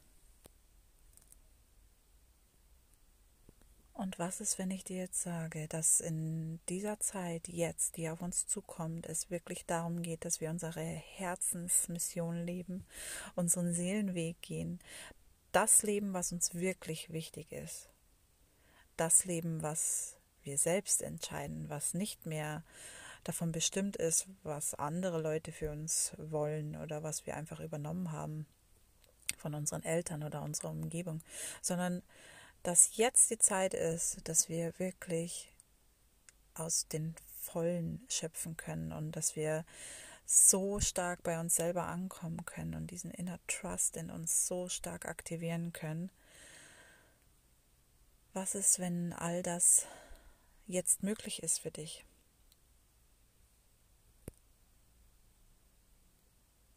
Und 3.99 4.21
was 4.21 4.41
ist, 4.41 4.59
wenn 4.59 4.71
ich 4.71 4.85
dir 4.85 4.99
jetzt 4.99 5.23
sage, 5.23 5.67
dass 5.67 5.99
in 5.99 6.61
dieser 6.69 7.01
Zeit 7.01 7.49
jetzt, 7.49 7.97
die 7.97 8.09
auf 8.09 8.23
uns 8.23 8.47
zukommt, 8.47 9.07
es 9.07 9.29
wirklich 9.29 9.67
darum 9.67 10.03
geht, 10.03 10.25
dass 10.25 10.41
wir 10.41 10.51
unsere 10.51 10.83
Herzensmission 10.83 12.37
leben, 12.37 12.87
unseren 13.35 13.73
Seelenweg 13.73 14.41
gehen, 14.41 14.79
das 15.51 15.83
Leben, 15.83 16.13
was 16.13 16.31
uns 16.31 16.55
wirklich 16.55 17.13
wichtig 17.13 17.51
ist, 17.51 17.89
das 18.97 19.25
Leben, 19.25 19.63
was 19.63 20.18
wir 20.49 20.57
selbst 20.57 21.03
entscheiden, 21.03 21.69
was 21.69 21.93
nicht 21.93 22.25
mehr 22.25 22.65
davon 23.23 23.53
bestimmt 23.53 23.97
ist, 23.97 24.27
was 24.43 24.75
andere 24.75 25.21
Leute 25.21 25.53
für 25.53 25.71
uns 25.71 26.13
wollen 26.17 26.75
oder 26.75 27.03
was 27.03 27.27
wir 27.27 27.37
einfach 27.37 27.61
übernommen 27.61 28.13
haben 28.13 28.47
von 29.37 29.55
unseren 29.55 29.83
Eltern 29.83 30.23
oder 30.23 30.41
unserer 30.41 30.71
Umgebung, 30.71 31.21
sondern 31.61 32.03
dass 32.63 32.97
jetzt 32.97 33.31
die 33.31 33.39
Zeit 33.39 33.75
ist, 33.75 34.27
dass 34.27 34.49
wir 34.49 34.79
wirklich 34.79 35.53
aus 36.55 36.89
den 36.89 37.15
Vollen 37.39 38.01
schöpfen 38.09 38.57
können 38.57 38.93
und 38.93 39.13
dass 39.13 39.37
wir 39.37 39.67
so 40.25 40.81
stark 40.81 41.23
bei 41.23 41.39
uns 41.39 41.57
selber 41.57 41.87
ankommen 41.87 42.47
können 42.47 42.75
und 42.75 42.91
diesen 42.91 43.11
Inner 43.11 43.39
Trust 43.47 43.97
in 43.99 44.11
uns 44.11 44.47
so 44.47 44.71
stark 44.71 45.05
aktivieren 45.07 45.75
können. 45.75 46.11
Was 48.33 48.55
ist, 48.55 48.79
wenn 48.79 49.13
all 49.13 49.43
das 49.43 49.87
jetzt 50.69 51.03
möglich 51.03 51.43
ist 51.43 51.61
für 51.61 51.71
dich? 51.71 52.05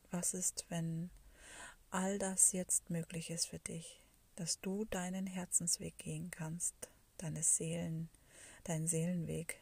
Was 0.09 0.33
ist, 0.33 0.65
wenn 0.69 1.09
all 1.89 2.17
das 2.17 2.53
jetzt 2.53 2.89
möglich 2.89 3.29
ist 3.29 3.47
für 3.47 3.59
dich, 3.59 4.01
dass 4.35 4.59
du 4.61 4.85
deinen 4.85 5.27
Herzensweg 5.27 5.97
gehen 5.97 6.31
kannst, 6.31 6.89
deine 7.17 7.43
Seelen, 7.43 8.09
deinen 8.63 8.87
Seelenweg, 8.87 9.59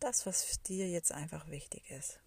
das, 0.00 0.26
was 0.26 0.62
dir 0.62 0.88
jetzt 0.88 1.12
einfach 1.12 1.48
wichtig 1.48 1.90
ist. 1.90 2.20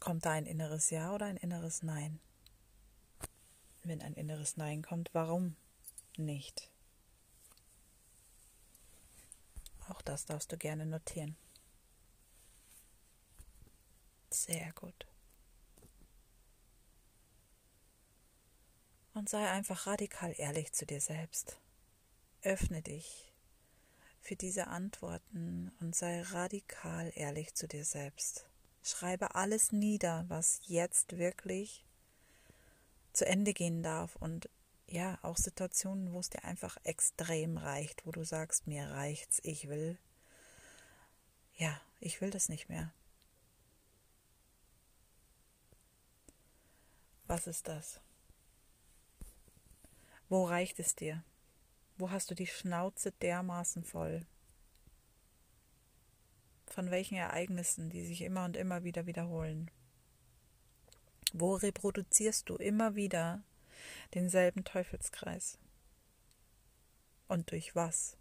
Kommt 0.00 0.24
da 0.24 0.32
ein 0.32 0.46
inneres 0.46 0.90
Ja 0.90 1.14
oder 1.14 1.26
ein 1.26 1.36
inneres 1.36 1.82
Nein? 1.82 2.20
Wenn 3.84 4.00
ein 4.00 4.14
inneres 4.14 4.56
Nein 4.56 4.82
kommt, 4.82 5.10
warum 5.12 5.56
nicht? 6.16 6.70
Auch 9.90 10.02
das 10.02 10.24
darfst 10.24 10.52
du 10.52 10.56
gerne 10.56 10.86
notieren. 10.86 11.36
Sehr 14.30 14.72
gut. 14.74 15.06
Und 19.14 19.28
sei 19.28 19.50
einfach 19.50 19.88
radikal 19.88 20.32
ehrlich 20.38 20.72
zu 20.72 20.86
dir 20.86 21.00
selbst. 21.00 21.58
Öffne 22.42 22.82
dich 22.82 23.32
für 24.20 24.36
diese 24.36 24.68
Antworten 24.68 25.72
und 25.80 25.96
sei 25.96 26.22
radikal 26.22 27.10
ehrlich 27.16 27.54
zu 27.54 27.66
dir 27.66 27.84
selbst. 27.84 28.46
Schreibe 28.82 29.34
alles 29.34 29.72
nieder, 29.72 30.24
was 30.28 30.60
jetzt 30.66 31.18
wirklich 31.18 31.84
zu 33.12 33.26
Ende 33.26 33.52
gehen 33.52 33.82
darf 33.82 34.14
und 34.16 34.48
ja, 34.90 35.18
auch 35.22 35.36
Situationen, 35.36 36.12
wo 36.12 36.18
es 36.18 36.30
dir 36.30 36.44
einfach 36.44 36.76
extrem 36.82 37.56
reicht, 37.56 38.04
wo 38.04 38.10
du 38.10 38.24
sagst, 38.24 38.66
mir 38.66 38.90
reicht's, 38.90 39.40
ich 39.44 39.68
will, 39.68 39.98
ja, 41.54 41.80
ich 42.00 42.20
will 42.20 42.30
das 42.30 42.48
nicht 42.48 42.68
mehr. 42.68 42.92
Was 47.26 47.46
ist 47.46 47.68
das? 47.68 48.00
Wo 50.28 50.44
reicht 50.44 50.80
es 50.80 50.96
dir? 50.96 51.22
Wo 51.96 52.10
hast 52.10 52.30
du 52.30 52.34
die 52.34 52.48
Schnauze 52.48 53.12
dermaßen 53.12 53.84
voll? 53.84 54.26
Von 56.66 56.90
welchen 56.90 57.16
Ereignissen, 57.16 57.90
die 57.90 58.04
sich 58.04 58.22
immer 58.22 58.44
und 58.44 58.56
immer 58.56 58.82
wieder 58.82 59.06
wiederholen? 59.06 59.70
Wo 61.32 61.54
reproduzierst 61.54 62.48
du 62.48 62.56
immer 62.56 62.96
wieder 62.96 63.44
denselben 64.14 64.64
Teufelskreis? 64.64 65.58
Und 67.28 67.50
durch 67.50 67.74
was? 67.76 68.16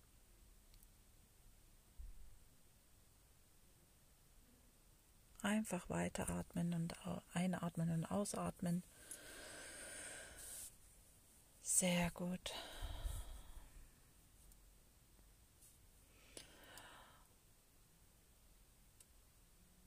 Einfach 5.41 5.89
weiteratmen 5.89 6.73
und 6.73 6.95
einatmen 7.33 7.91
und 7.91 8.05
ausatmen. 8.05 8.83
Sehr 11.61 12.11
gut. 12.11 12.53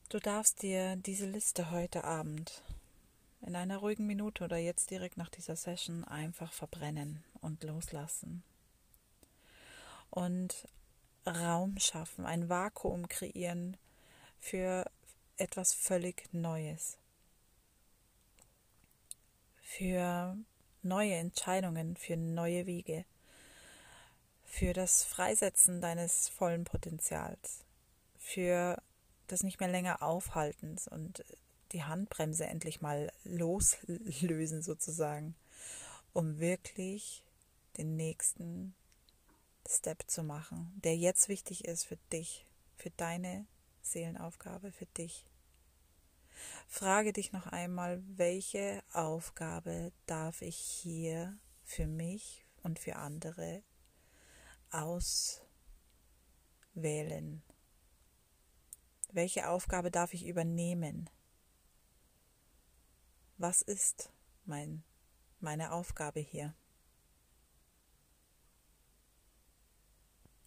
Du 0.08 0.18
darfst 0.20 0.61
dir 0.62 0.96
diese 0.96 1.26
Liste 1.26 1.70
heute 1.70 2.04
Abend 2.04 2.62
in 3.46 3.57
einer 3.57 3.78
ruhigen 3.78 4.07
Minute 4.07 4.44
oder 4.44 4.57
jetzt 4.57 4.90
direkt 4.90 5.16
nach 5.16 5.28
dieser 5.28 5.57
Session 5.57 6.05
einfach 6.05 6.52
verbrennen 6.52 7.24
und 7.40 7.64
loslassen. 7.64 8.42
Und 10.11 10.68
Raum 11.26 11.78
schaffen, 11.78 12.26
ein 12.26 12.48
Vakuum 12.48 13.09
kreieren 13.09 13.76
für 14.38 14.90
etwas 15.37 15.74
völlig 15.74 16.33
Neues. 16.33 16.98
Für 19.61 20.37
neue 20.83 21.14
Entscheidungen, 21.14 21.96
für 21.96 22.16
neue 22.16 22.66
Wege, 22.66 23.05
für 24.44 24.72
das 24.72 25.05
Freisetzen 25.05 25.81
deines 25.81 26.28
vollen 26.28 26.64
Potenzials, 26.64 27.64
für 28.18 28.81
das 29.28 29.42
nicht 29.42 29.61
mehr 29.61 29.68
länger 29.68 30.02
Aufhaltens 30.02 30.88
und 30.88 31.24
die 31.72 31.85
Handbremse 31.85 32.46
endlich 32.46 32.80
mal 32.80 33.12
loslösen 33.24 34.62
sozusagen, 34.62 35.35
um 36.12 36.38
wirklich 36.38 37.24
den 37.76 37.96
nächsten 37.96 38.74
Step 39.68 40.04
zu 40.08 40.22
machen, 40.22 40.72
der 40.85 40.96
jetzt 40.96 41.28
wichtig 41.28 41.64
ist 41.64 41.85
für 41.85 41.96
dich, 42.12 42.46
für 42.76 42.90
deine 42.90 43.46
Seelenaufgabe, 43.80 44.72
für 44.72 44.87
dich. 44.87 45.24
Frage 46.68 47.12
dich 47.12 47.32
noch 47.32 47.46
einmal, 47.46 48.02
welche 48.06 48.82
Aufgabe 48.92 49.92
darf 50.06 50.42
ich 50.42 50.56
hier 50.56 51.38
für 51.62 51.87
mich 51.87 52.44
und 52.62 52.78
für 52.78 52.96
andere 52.96 53.62
auswählen? 54.70 55.42
Welche 59.12 59.48
Aufgabe 59.48 59.90
darf 59.90 60.14
ich 60.14 60.26
übernehmen? 60.26 61.11
Was 63.42 63.61
ist 63.61 64.09
mein, 64.44 64.85
meine 65.40 65.72
Aufgabe 65.72 66.20
hier? 66.20 66.55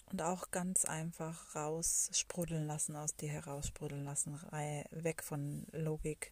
Und 0.06 0.22
auch 0.22 0.50
ganz 0.50 0.86
einfach 0.86 1.54
raussprudeln 1.56 2.66
lassen, 2.66 2.96
aus 2.96 3.14
dir 3.14 3.28
heraussprudeln 3.28 4.06
lassen, 4.06 4.42
weg 4.92 5.24
von 5.24 5.68
Logik, 5.74 6.32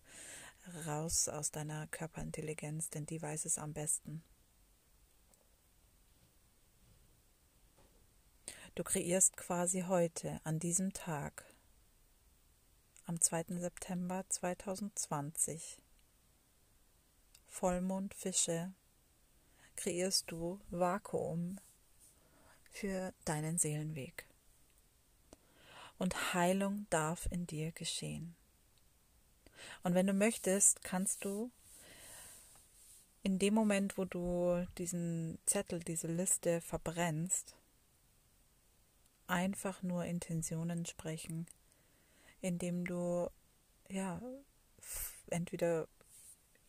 raus 0.85 1.27
aus 1.27 1.51
deiner 1.51 1.85
Körperintelligenz, 1.87 2.89
denn 2.89 3.05
die 3.07 3.21
weiß 3.21 3.43
es 3.43 3.57
am 3.57 3.73
besten. 3.73 4.23
Du 8.73 8.85
kreierst 8.85 9.35
quasi 9.35 9.81
heute, 9.81 10.39
an 10.45 10.59
diesem 10.59 10.93
Tag, 10.93 11.43
am 13.05 13.19
2. 13.19 13.59
September 13.59 14.23
2020, 14.29 15.82
Vollmond 17.53 18.15
Fische, 18.15 18.73
kreierst 19.75 20.31
du 20.31 20.59
Vakuum 20.71 21.59
für 22.71 23.13
deinen 23.25 23.59
Seelenweg. 23.59 24.27
Und 25.99 26.33
Heilung 26.33 26.87
darf 26.89 27.27
in 27.29 27.45
dir 27.45 27.71
geschehen. 27.71 28.35
Und 29.83 29.93
wenn 29.93 30.07
du 30.07 30.13
möchtest, 30.13 30.83
kannst 30.83 31.23
du 31.25 31.51
in 33.21 33.37
dem 33.37 33.53
Moment, 33.53 33.99
wo 33.99 34.05
du 34.05 34.67
diesen 34.79 35.37
Zettel, 35.45 35.79
diese 35.79 36.07
Liste 36.07 36.59
verbrennst, 36.59 37.55
einfach 39.27 39.83
nur 39.83 40.05
Intentionen 40.05 40.87
sprechen, 40.87 41.45
indem 42.41 42.83
du 42.83 43.29
ja 43.89 44.19
entweder 45.29 45.87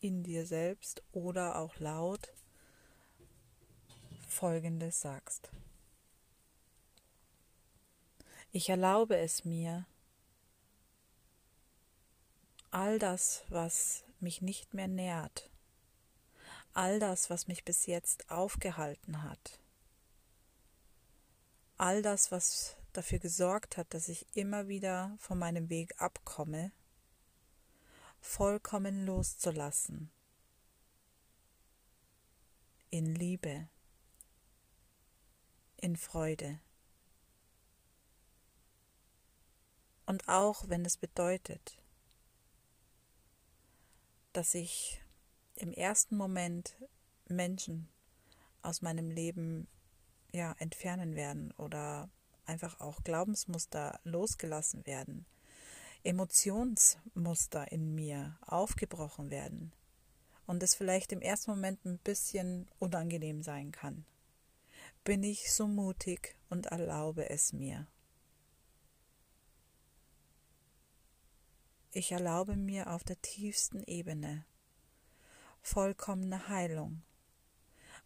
in 0.05 0.21
dir 0.21 0.45
selbst 0.45 1.01
oder 1.11 1.57
auch 1.57 1.79
laut 1.79 2.31
Folgendes 4.27 5.01
sagst. 5.01 5.49
Ich 8.51 8.69
erlaube 8.69 9.17
es 9.17 9.45
mir, 9.45 9.87
all 12.69 12.99
das, 12.99 13.45
was 13.49 14.03
mich 14.19 14.41
nicht 14.41 14.73
mehr 14.75 14.87
nährt, 14.87 15.49
all 16.73 16.99
das, 16.99 17.29
was 17.31 17.47
mich 17.47 17.65
bis 17.65 17.87
jetzt 17.87 18.29
aufgehalten 18.29 19.23
hat, 19.23 19.59
all 21.77 22.03
das, 22.03 22.31
was 22.31 22.77
dafür 22.93 23.19
gesorgt 23.19 23.75
hat, 23.75 23.93
dass 23.93 24.07
ich 24.07 24.27
immer 24.35 24.67
wieder 24.67 25.15
von 25.19 25.39
meinem 25.39 25.69
Weg 25.69 25.99
abkomme, 25.99 26.71
vollkommen 28.25 29.05
loszulassen. 29.05 30.11
In 32.89 33.15
Liebe, 33.15 33.69
in 35.77 35.95
Freude 35.95 36.59
Und 40.05 40.27
auch 40.27 40.69
wenn 40.69 40.85
es 40.85 40.97
bedeutet, 40.97 41.81
dass 44.33 44.53
ich 44.53 45.01
im 45.55 45.71
ersten 45.71 46.15
Moment 46.15 46.75
Menschen 47.27 47.89
aus 48.61 48.81
meinem 48.81 49.09
Leben 49.09 49.67
ja 50.31 50.53
entfernen 50.59 51.15
werden 51.15 51.51
oder 51.53 52.09
einfach 52.45 52.79
auch 52.79 53.03
Glaubensmuster 53.03 53.99
losgelassen 54.03 54.85
werden, 54.85 55.25
Emotionsmuster 56.05 57.71
in 57.71 57.95
mir 57.95 58.37
aufgebrochen 58.45 59.31
werden 59.31 59.73
und 60.45 60.61
es 60.61 60.75
vielleicht 60.75 61.11
im 61.11 61.21
ersten 61.21 61.51
Moment 61.51 61.83
ein 61.85 61.97
bisschen 61.97 62.69
unangenehm 62.79 63.41
sein 63.41 63.71
kann, 63.71 64.05
bin 65.03 65.23
ich 65.23 65.51
so 65.51 65.67
mutig 65.67 66.35
und 66.49 66.67
erlaube 66.67 67.29
es 67.29 67.53
mir. 67.53 67.87
Ich 71.91 72.11
erlaube 72.11 72.55
mir 72.55 72.91
auf 72.91 73.03
der 73.03 73.21
tiefsten 73.21 73.81
Ebene 73.83 74.45
vollkommene 75.61 76.47
Heilung 76.47 77.01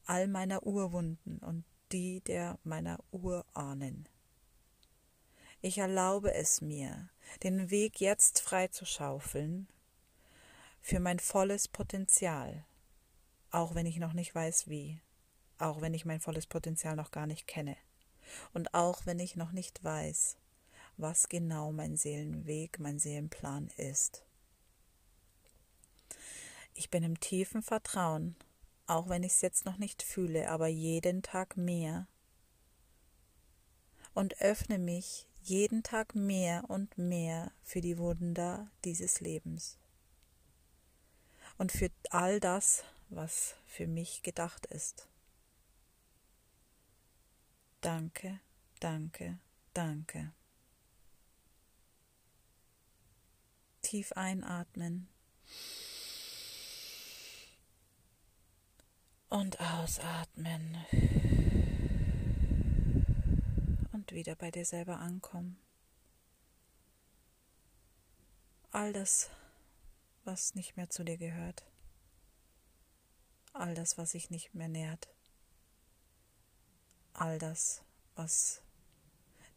all 0.06 0.28
meiner 0.28 0.66
Urwunden 0.66 1.40
und 1.40 1.66
die 1.92 2.22
der 2.22 2.58
meiner 2.64 3.00
Urahnen. 3.12 4.08
Ich 5.62 5.78
erlaube 5.78 6.34
es 6.34 6.62
mir, 6.62 7.10
den 7.44 7.70
Weg 7.70 8.00
jetzt 8.00 8.40
freizuschaufeln 8.40 9.68
für 10.80 11.02
mein 11.02 11.20
volles 11.20 11.68
Potenzial, 11.68 12.64
auch 13.52 13.76
wenn 13.76 13.86
ich 13.86 13.98
noch 13.98 14.14
nicht 14.14 14.34
weiß 14.34 14.70
wie, 14.70 15.02
auch 15.58 15.82
wenn 15.82 15.94
ich 15.94 16.06
mein 16.06 16.22
volles 16.22 16.48
Potenzial 16.48 16.96
noch 16.96 17.12
gar 17.12 17.28
nicht 17.28 17.46
kenne 17.46 17.76
und 18.54 18.74
auch 18.74 19.06
wenn 19.06 19.20
ich 19.20 19.36
noch 19.36 19.52
nicht 19.52 19.84
weiß, 19.84 20.38
was 20.96 21.28
genau 21.28 21.74
mein 21.74 21.98
Seelenweg, 21.98 22.80
mein 22.80 22.98
Seelenplan 22.98 23.68
ist. 23.76 24.24
Ich 26.74 26.90
bin 26.90 27.04
im 27.04 27.20
tiefen 27.20 27.64
Vertrauen, 27.64 28.38
auch 28.88 29.10
wenn 29.10 29.24
ich 29.24 29.34
es 29.34 29.42
jetzt 29.42 29.66
noch 29.66 29.78
nicht 29.78 30.04
fühle, 30.04 30.50
aber 30.50 30.68
jeden 30.68 31.22
Tag 31.22 31.58
mehr. 31.58 32.08
Und 34.14 34.42
öffne 34.42 34.80
mich 34.80 35.29
jeden 35.50 35.82
Tag 35.82 36.14
mehr 36.14 36.70
und 36.70 36.98
mehr 36.98 37.52
für 37.64 37.82
die 37.82 37.98
Wunder 37.98 38.70
dieses 38.86 39.20
Lebens. 39.20 39.78
Und 41.58 41.72
für 41.72 41.90
all 42.12 42.40
das, 42.40 42.84
was 43.10 43.56
für 43.66 43.88
mich 43.88 44.22
gedacht 44.22 44.68
ist. 44.68 45.08
Danke, 47.82 48.40
danke, 48.80 49.40
danke. 49.74 50.32
Tief 53.82 54.12
einatmen. 54.14 55.08
Und 59.30 59.60
ausatmen. 59.60 60.78
Wieder 64.12 64.36
bei 64.36 64.52
dir 64.52 64.66
selber 64.66 65.00
ankommen. 65.00 65.60
All 68.72 68.92
das, 68.94 69.30
was 70.24 70.56
nicht 70.56 70.78
mehr 70.78 70.90
zu 70.90 71.04
dir 71.04 71.18
gehört. 71.18 71.66
All 73.54 73.74
das, 73.74 73.98
was 73.98 74.12
sich 74.12 74.30
nicht 74.30 74.54
mehr 74.54 74.68
nährt. 74.68 75.10
All 77.14 77.40
das, 77.40 77.84
was 78.16 78.62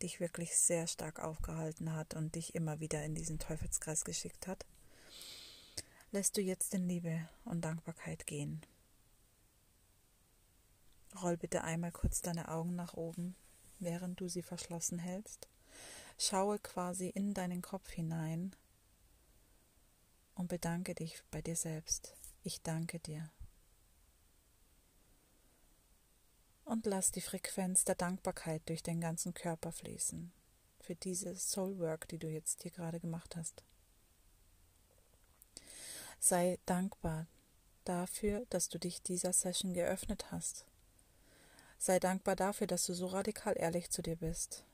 dich 0.03 0.21
wirklich 0.21 0.57
sehr 0.57 0.87
stark 0.87 1.21
aufgehalten 1.21 1.95
hat 1.95 2.15
und 2.15 2.35
dich 2.35 2.55
immer 2.55 2.81
wieder 2.81 3.05
in 3.05 3.15
diesen 3.15 3.39
Teufelskreis 3.39 4.05
geschickt 4.05 4.47
hat, 4.47 4.67
lässt 6.11 6.37
du 6.37 6.41
jetzt 6.41 6.75
in 6.75 6.89
Liebe 6.89 7.29
und 7.45 7.63
Dankbarkeit 7.63 8.27
gehen. 8.27 8.61
Roll 11.21 11.37
bitte 11.37 11.63
einmal 11.63 11.93
kurz 11.93 12.23
deine 12.23 12.49
Augen 12.49 12.75
nach 12.75 12.95
oben, 12.95 13.37
während 13.83 14.21
du 14.21 14.29
sie 14.29 14.43
verschlossen 14.43 14.99
hältst. 14.99 15.49
Schaue 16.19 16.59
quasi 16.59 17.09
in 17.09 17.35
deinen 17.35 17.63
Kopf 17.63 17.91
hinein 17.91 18.55
und 20.35 20.49
bedanke 20.49 20.95
dich 20.95 21.23
bei 21.31 21.43
dir 21.43 21.57
selbst. 21.57 22.15
Ich 22.43 22.63
danke 22.63 22.99
dir. 23.01 23.31
und 26.65 26.87
lass 26.87 27.11
die 27.11 27.21
Frequenz 27.21 27.85
der 27.85 27.95
Dankbarkeit 27.95 28.63
durch 28.67 28.83
den 28.83 29.01
ganzen 29.01 29.35
Körper 29.35 29.73
fließen 29.73 30.33
für 30.81 30.95
diese 30.95 31.37
Soul 31.37 31.79
Work, 31.79 32.09
die 32.09 32.19
du 32.19 32.29
jetzt 32.29 32.63
hier 32.63 32.71
gerade 32.71 32.99
gemacht 32.99 33.37
hast. 33.37 33.63
Sei 36.19 36.59
dankbar 36.67 37.27
dafür, 37.85 38.47
dass 38.49 38.71
du 38.71 38.79
dich 38.79 39.03
dieser 39.03 39.35
Session 39.35 39.75
geöffnet 39.75 40.33
hast. 40.33 40.65
Sei 41.85 41.99
dankbar 41.99 42.37
dafür, 42.37 42.69
dass 42.69 42.87
du 42.87 42.95
so 42.95 43.09
radikal 43.09 43.55
ehrlich 43.59 43.91
zu 43.91 44.03
dir 44.03 44.15
bist 44.15 44.65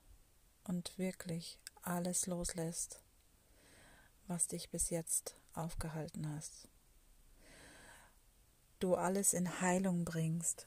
und 0.64 0.98
wirklich 0.98 1.58
alles 1.80 2.26
loslässt, 2.26 3.02
was 4.26 4.46
dich 4.46 4.68
bis 4.68 4.90
jetzt 4.90 5.34
aufgehalten 5.54 6.28
hast. 6.30 6.68
Du 8.78 8.94
alles 8.94 9.32
in 9.32 9.62
Heilung 9.62 10.04
bringst, 10.04 10.66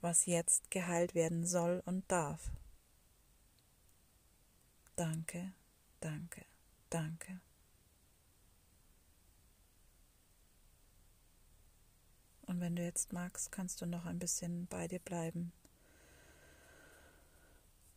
was 0.00 0.26
jetzt 0.26 0.70
geheilt 0.70 1.16
werden 1.16 1.44
soll 1.44 1.82
und 1.84 2.08
darf. 2.12 2.52
Danke, 4.94 5.52
danke, 5.98 6.44
danke. 6.90 7.40
Und 12.48 12.60
wenn 12.60 12.76
du 12.76 12.82
jetzt 12.82 13.12
magst, 13.12 13.52
kannst 13.52 13.82
du 13.82 13.86
noch 13.86 14.06
ein 14.06 14.18
bisschen 14.18 14.66
bei 14.68 14.88
dir 14.88 15.00
bleiben. 15.00 15.52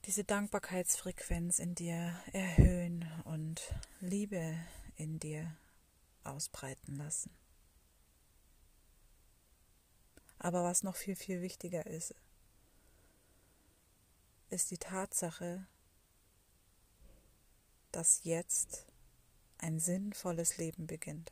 Diese 0.05 0.25
Dankbarkeitsfrequenz 0.25 1.59
in 1.59 1.73
dir 1.73 2.13
erhöhen 2.33 3.09
und 3.23 3.61
Liebe 4.01 4.57
in 4.97 5.19
dir 5.19 5.55
ausbreiten 6.25 6.97
lassen. 6.97 7.31
Aber 10.37 10.65
was 10.65 10.83
noch 10.83 10.97
viel, 10.97 11.15
viel 11.15 11.41
wichtiger 11.41 11.85
ist, 11.85 12.13
ist 14.49 14.69
die 14.69 14.79
Tatsache, 14.79 15.65
dass 17.93 18.25
jetzt 18.25 18.85
ein 19.59 19.79
sinnvolles 19.79 20.57
Leben 20.57 20.87
beginnt. 20.87 21.31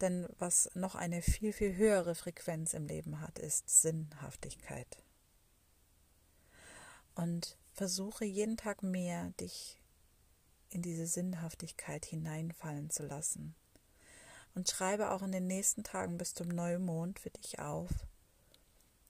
Denn 0.00 0.26
was 0.38 0.70
noch 0.74 0.94
eine 0.94 1.20
viel, 1.20 1.52
viel 1.52 1.76
höhere 1.76 2.14
Frequenz 2.14 2.72
im 2.72 2.86
Leben 2.86 3.20
hat, 3.20 3.38
ist 3.38 3.68
Sinnhaftigkeit. 3.68 5.02
Und 7.14 7.58
versuche 7.74 8.24
jeden 8.24 8.56
Tag 8.56 8.82
mehr, 8.82 9.30
dich 9.40 9.80
in 10.70 10.82
diese 10.82 11.06
Sinnhaftigkeit 11.06 12.06
hineinfallen 12.06 12.90
zu 12.90 13.04
lassen. 13.04 13.54
Und 14.54 14.68
schreibe 14.68 15.10
auch 15.10 15.22
in 15.22 15.32
den 15.32 15.46
nächsten 15.46 15.84
Tagen 15.84 16.16
bis 16.16 16.34
zum 16.34 16.48
Neumond 16.48 17.18
für 17.18 17.30
dich 17.30 17.58
auf, 17.58 17.90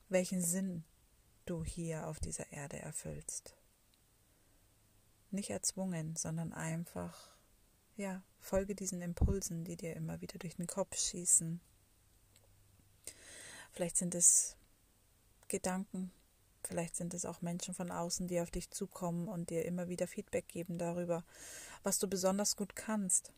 welchen 0.08 0.42
Sinn 0.42 0.84
du 1.46 1.64
hier 1.64 2.06
auf 2.08 2.20
dieser 2.20 2.52
Erde 2.52 2.78
erfüllst. 2.78 3.54
Nicht 5.30 5.50
erzwungen, 5.50 6.16
sondern 6.16 6.52
einfach, 6.52 7.30
ja, 8.00 8.22
folge 8.40 8.74
diesen 8.74 9.02
Impulsen, 9.02 9.64
die 9.64 9.76
dir 9.76 9.94
immer 9.94 10.22
wieder 10.22 10.38
durch 10.38 10.56
den 10.56 10.66
Kopf 10.66 10.96
schießen. 10.96 11.60
Vielleicht 13.72 13.98
sind 13.98 14.14
es 14.14 14.56
Gedanken, 15.48 16.10
vielleicht 16.62 16.96
sind 16.96 17.12
es 17.12 17.26
auch 17.26 17.42
Menschen 17.42 17.74
von 17.74 17.90
außen, 17.90 18.26
die 18.26 18.40
auf 18.40 18.50
dich 18.50 18.70
zukommen 18.70 19.28
und 19.28 19.50
dir 19.50 19.66
immer 19.66 19.88
wieder 19.88 20.08
Feedback 20.08 20.48
geben 20.48 20.78
darüber, 20.78 21.24
was 21.82 21.98
du 21.98 22.08
besonders 22.08 22.56
gut 22.56 22.74
kannst. 22.74 23.32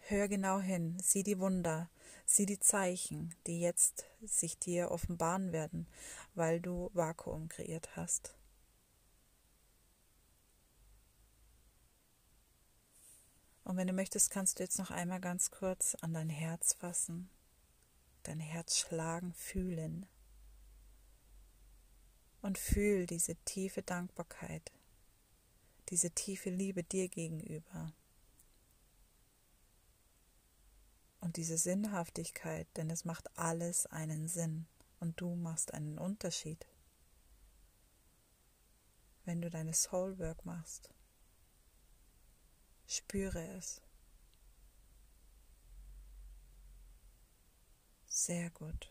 Hör 0.00 0.28
genau 0.28 0.60
hin, 0.60 0.96
sieh 1.02 1.22
die 1.22 1.38
Wunder, 1.38 1.90
sieh 2.24 2.46
die 2.46 2.58
Zeichen, 2.58 3.34
die 3.46 3.60
jetzt 3.60 4.06
sich 4.22 4.58
dir 4.58 4.90
offenbaren 4.90 5.52
werden, 5.52 5.86
weil 6.34 6.60
du 6.60 6.90
Vakuum 6.94 7.48
kreiert 7.48 7.94
hast. 7.96 8.37
Und 13.68 13.76
wenn 13.76 13.86
du 13.86 13.92
möchtest, 13.92 14.30
kannst 14.30 14.58
du 14.58 14.62
jetzt 14.62 14.78
noch 14.78 14.90
einmal 14.90 15.20
ganz 15.20 15.50
kurz 15.50 15.94
an 15.96 16.14
dein 16.14 16.30
Herz 16.30 16.72
fassen, 16.72 17.28
dein 18.22 18.40
Herz 18.40 18.78
schlagen, 18.78 19.34
fühlen. 19.34 20.06
Und 22.40 22.56
fühl 22.56 23.04
diese 23.04 23.36
tiefe 23.44 23.82
Dankbarkeit, 23.82 24.72
diese 25.90 26.10
tiefe 26.10 26.48
Liebe 26.48 26.82
dir 26.82 27.08
gegenüber. 27.08 27.92
und 31.20 31.36
diese 31.36 31.58
Sinnhaftigkeit, 31.58 32.68
denn 32.76 32.88
es 32.90 33.04
macht 33.04 33.36
alles 33.36 33.86
einen 33.86 34.28
Sinn 34.28 34.66
und 35.00 35.20
du 35.20 35.34
machst 35.34 35.74
einen 35.74 35.98
Unterschied. 35.98 36.66
wenn 39.24 39.42
du 39.42 39.50
deine 39.50 39.74
Soul 39.74 40.18
Work 40.18 40.46
machst. 40.46 40.88
Spüre 42.88 43.46
es. 43.58 43.82
Sehr 48.06 48.48
gut. 48.48 48.90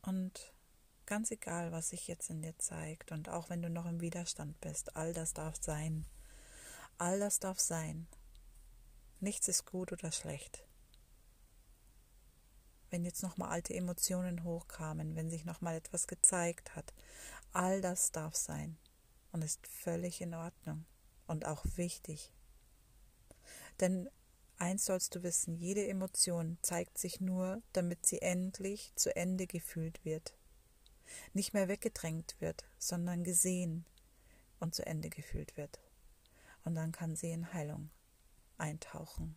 Und 0.00 0.54
ganz 1.04 1.30
egal, 1.30 1.72
was 1.72 1.90
sich 1.90 2.08
jetzt 2.08 2.30
in 2.30 2.40
dir 2.40 2.58
zeigt 2.58 3.12
und 3.12 3.28
auch 3.28 3.50
wenn 3.50 3.60
du 3.60 3.68
noch 3.68 3.84
im 3.84 4.00
Widerstand 4.00 4.58
bist, 4.62 4.96
all 4.96 5.12
das 5.12 5.34
darf 5.34 5.56
sein. 5.60 6.06
All 6.96 7.20
das 7.20 7.40
darf 7.40 7.60
sein. 7.60 8.06
Nichts 9.20 9.46
ist 9.48 9.66
gut 9.66 9.92
oder 9.92 10.10
schlecht. 10.10 10.66
Wenn 12.90 13.04
jetzt 13.04 13.22
nochmal 13.22 13.50
alte 13.50 13.74
Emotionen 13.74 14.44
hochkamen, 14.44 15.16
wenn 15.16 15.28
sich 15.28 15.44
nochmal 15.44 15.76
etwas 15.76 16.06
gezeigt 16.06 16.76
hat, 16.76 16.94
all 17.54 17.80
das 17.80 18.12
darf 18.12 18.34
sein 18.34 18.76
und 19.32 19.42
ist 19.42 19.66
völlig 19.66 20.20
in 20.20 20.34
Ordnung 20.34 20.84
und 21.26 21.46
auch 21.46 21.64
wichtig. 21.76 22.32
Denn 23.80 24.08
eins 24.58 24.84
sollst 24.84 25.14
du 25.14 25.22
wissen, 25.22 25.56
jede 25.56 25.86
Emotion 25.86 26.58
zeigt 26.62 26.98
sich 26.98 27.20
nur, 27.20 27.62
damit 27.72 28.06
sie 28.06 28.20
endlich 28.20 28.92
zu 28.96 29.14
Ende 29.16 29.46
gefühlt 29.46 30.04
wird. 30.04 30.36
Nicht 31.32 31.54
mehr 31.54 31.68
weggedrängt 31.68 32.36
wird, 32.40 32.64
sondern 32.78 33.24
gesehen 33.24 33.84
und 34.60 34.74
zu 34.74 34.86
Ende 34.86 35.10
gefühlt 35.10 35.56
wird. 35.56 35.80
Und 36.64 36.74
dann 36.74 36.92
kann 36.92 37.16
sie 37.16 37.30
in 37.30 37.52
Heilung 37.52 37.90
eintauchen 38.56 39.36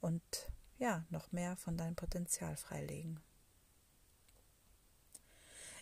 und 0.00 0.50
ja, 0.78 1.04
noch 1.10 1.32
mehr 1.32 1.56
von 1.56 1.76
deinem 1.76 1.96
Potenzial 1.96 2.56
freilegen. 2.56 3.20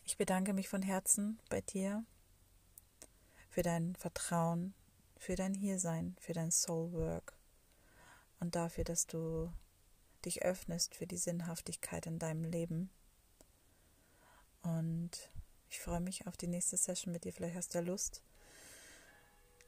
Ich 0.04 0.18
bedanke 0.18 0.52
mich 0.52 0.68
von 0.68 0.82
Herzen 0.82 1.40
bei 1.48 1.62
dir 1.62 2.04
für 3.48 3.62
dein 3.62 3.96
Vertrauen, 3.96 4.74
für 5.16 5.34
dein 5.34 5.54
Hiersein, 5.54 6.14
für 6.20 6.34
dein 6.34 6.50
Soul 6.50 6.92
Work 6.92 7.34
und 8.38 8.54
dafür, 8.54 8.84
dass 8.84 9.06
du 9.06 9.50
dich 10.24 10.42
öffnest 10.42 10.94
für 10.94 11.06
die 11.06 11.16
Sinnhaftigkeit 11.16 12.06
in 12.06 12.18
deinem 12.18 12.44
Leben. 12.44 12.90
Und 14.62 15.10
ich 15.70 15.80
freue 15.80 16.00
mich 16.00 16.26
auf 16.26 16.36
die 16.36 16.48
nächste 16.48 16.76
Session 16.76 17.12
mit 17.12 17.24
dir. 17.24 17.32
Vielleicht 17.32 17.56
hast 17.56 17.74
du 17.74 17.78
ja 17.78 17.84
Lust, 17.84 18.22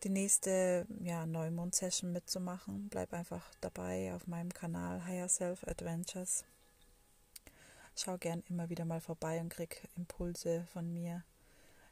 die 0.04 0.10
nächste 0.10 0.86
ja, 1.00 1.24
Neumond-Session 1.24 2.12
mitzumachen. 2.12 2.88
Bleib 2.90 3.14
einfach 3.14 3.50
dabei 3.62 4.14
auf 4.14 4.26
meinem 4.26 4.52
Kanal 4.52 5.04
Higher 5.06 5.28
Self 5.28 5.66
Adventures. 5.66 6.44
Schau 7.98 8.18
gern 8.18 8.42
immer 8.50 8.68
wieder 8.68 8.84
mal 8.84 9.00
vorbei 9.00 9.40
und 9.40 9.48
krieg 9.48 9.88
Impulse 9.96 10.66
von 10.72 10.92
mir, 10.92 11.24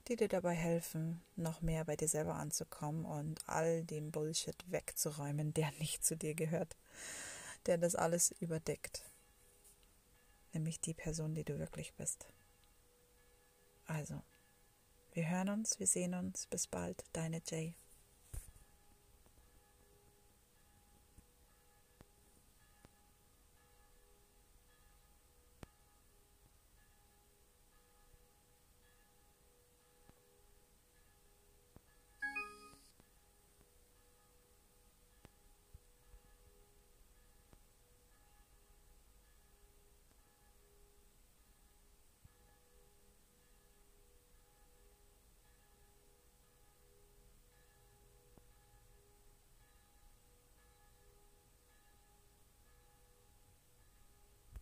die 0.06 0.16
dir 0.16 0.28
dabei 0.28 0.52
helfen, 0.54 1.22
noch 1.34 1.62
mehr 1.62 1.86
bei 1.86 1.96
dir 1.96 2.08
selber 2.08 2.34
anzukommen 2.34 3.06
und 3.06 3.40
all 3.48 3.84
dem 3.84 4.10
Bullshit 4.10 4.70
wegzuräumen, 4.70 5.54
der 5.54 5.70
nicht 5.78 6.04
zu 6.04 6.14
dir 6.14 6.34
gehört, 6.34 6.76
der 7.64 7.78
das 7.78 7.94
alles 7.94 8.32
überdeckt. 8.32 9.02
Nämlich 10.52 10.78
die 10.78 10.94
Person, 10.94 11.34
die 11.34 11.44
du 11.44 11.58
wirklich 11.58 11.94
bist. 11.94 12.26
Also, 13.86 14.22
wir 15.14 15.28
hören 15.28 15.48
uns, 15.48 15.78
wir 15.80 15.86
sehen 15.86 16.14
uns. 16.14 16.46
Bis 16.46 16.66
bald, 16.66 17.02
deine 17.12 17.40
Jay. 17.46 17.74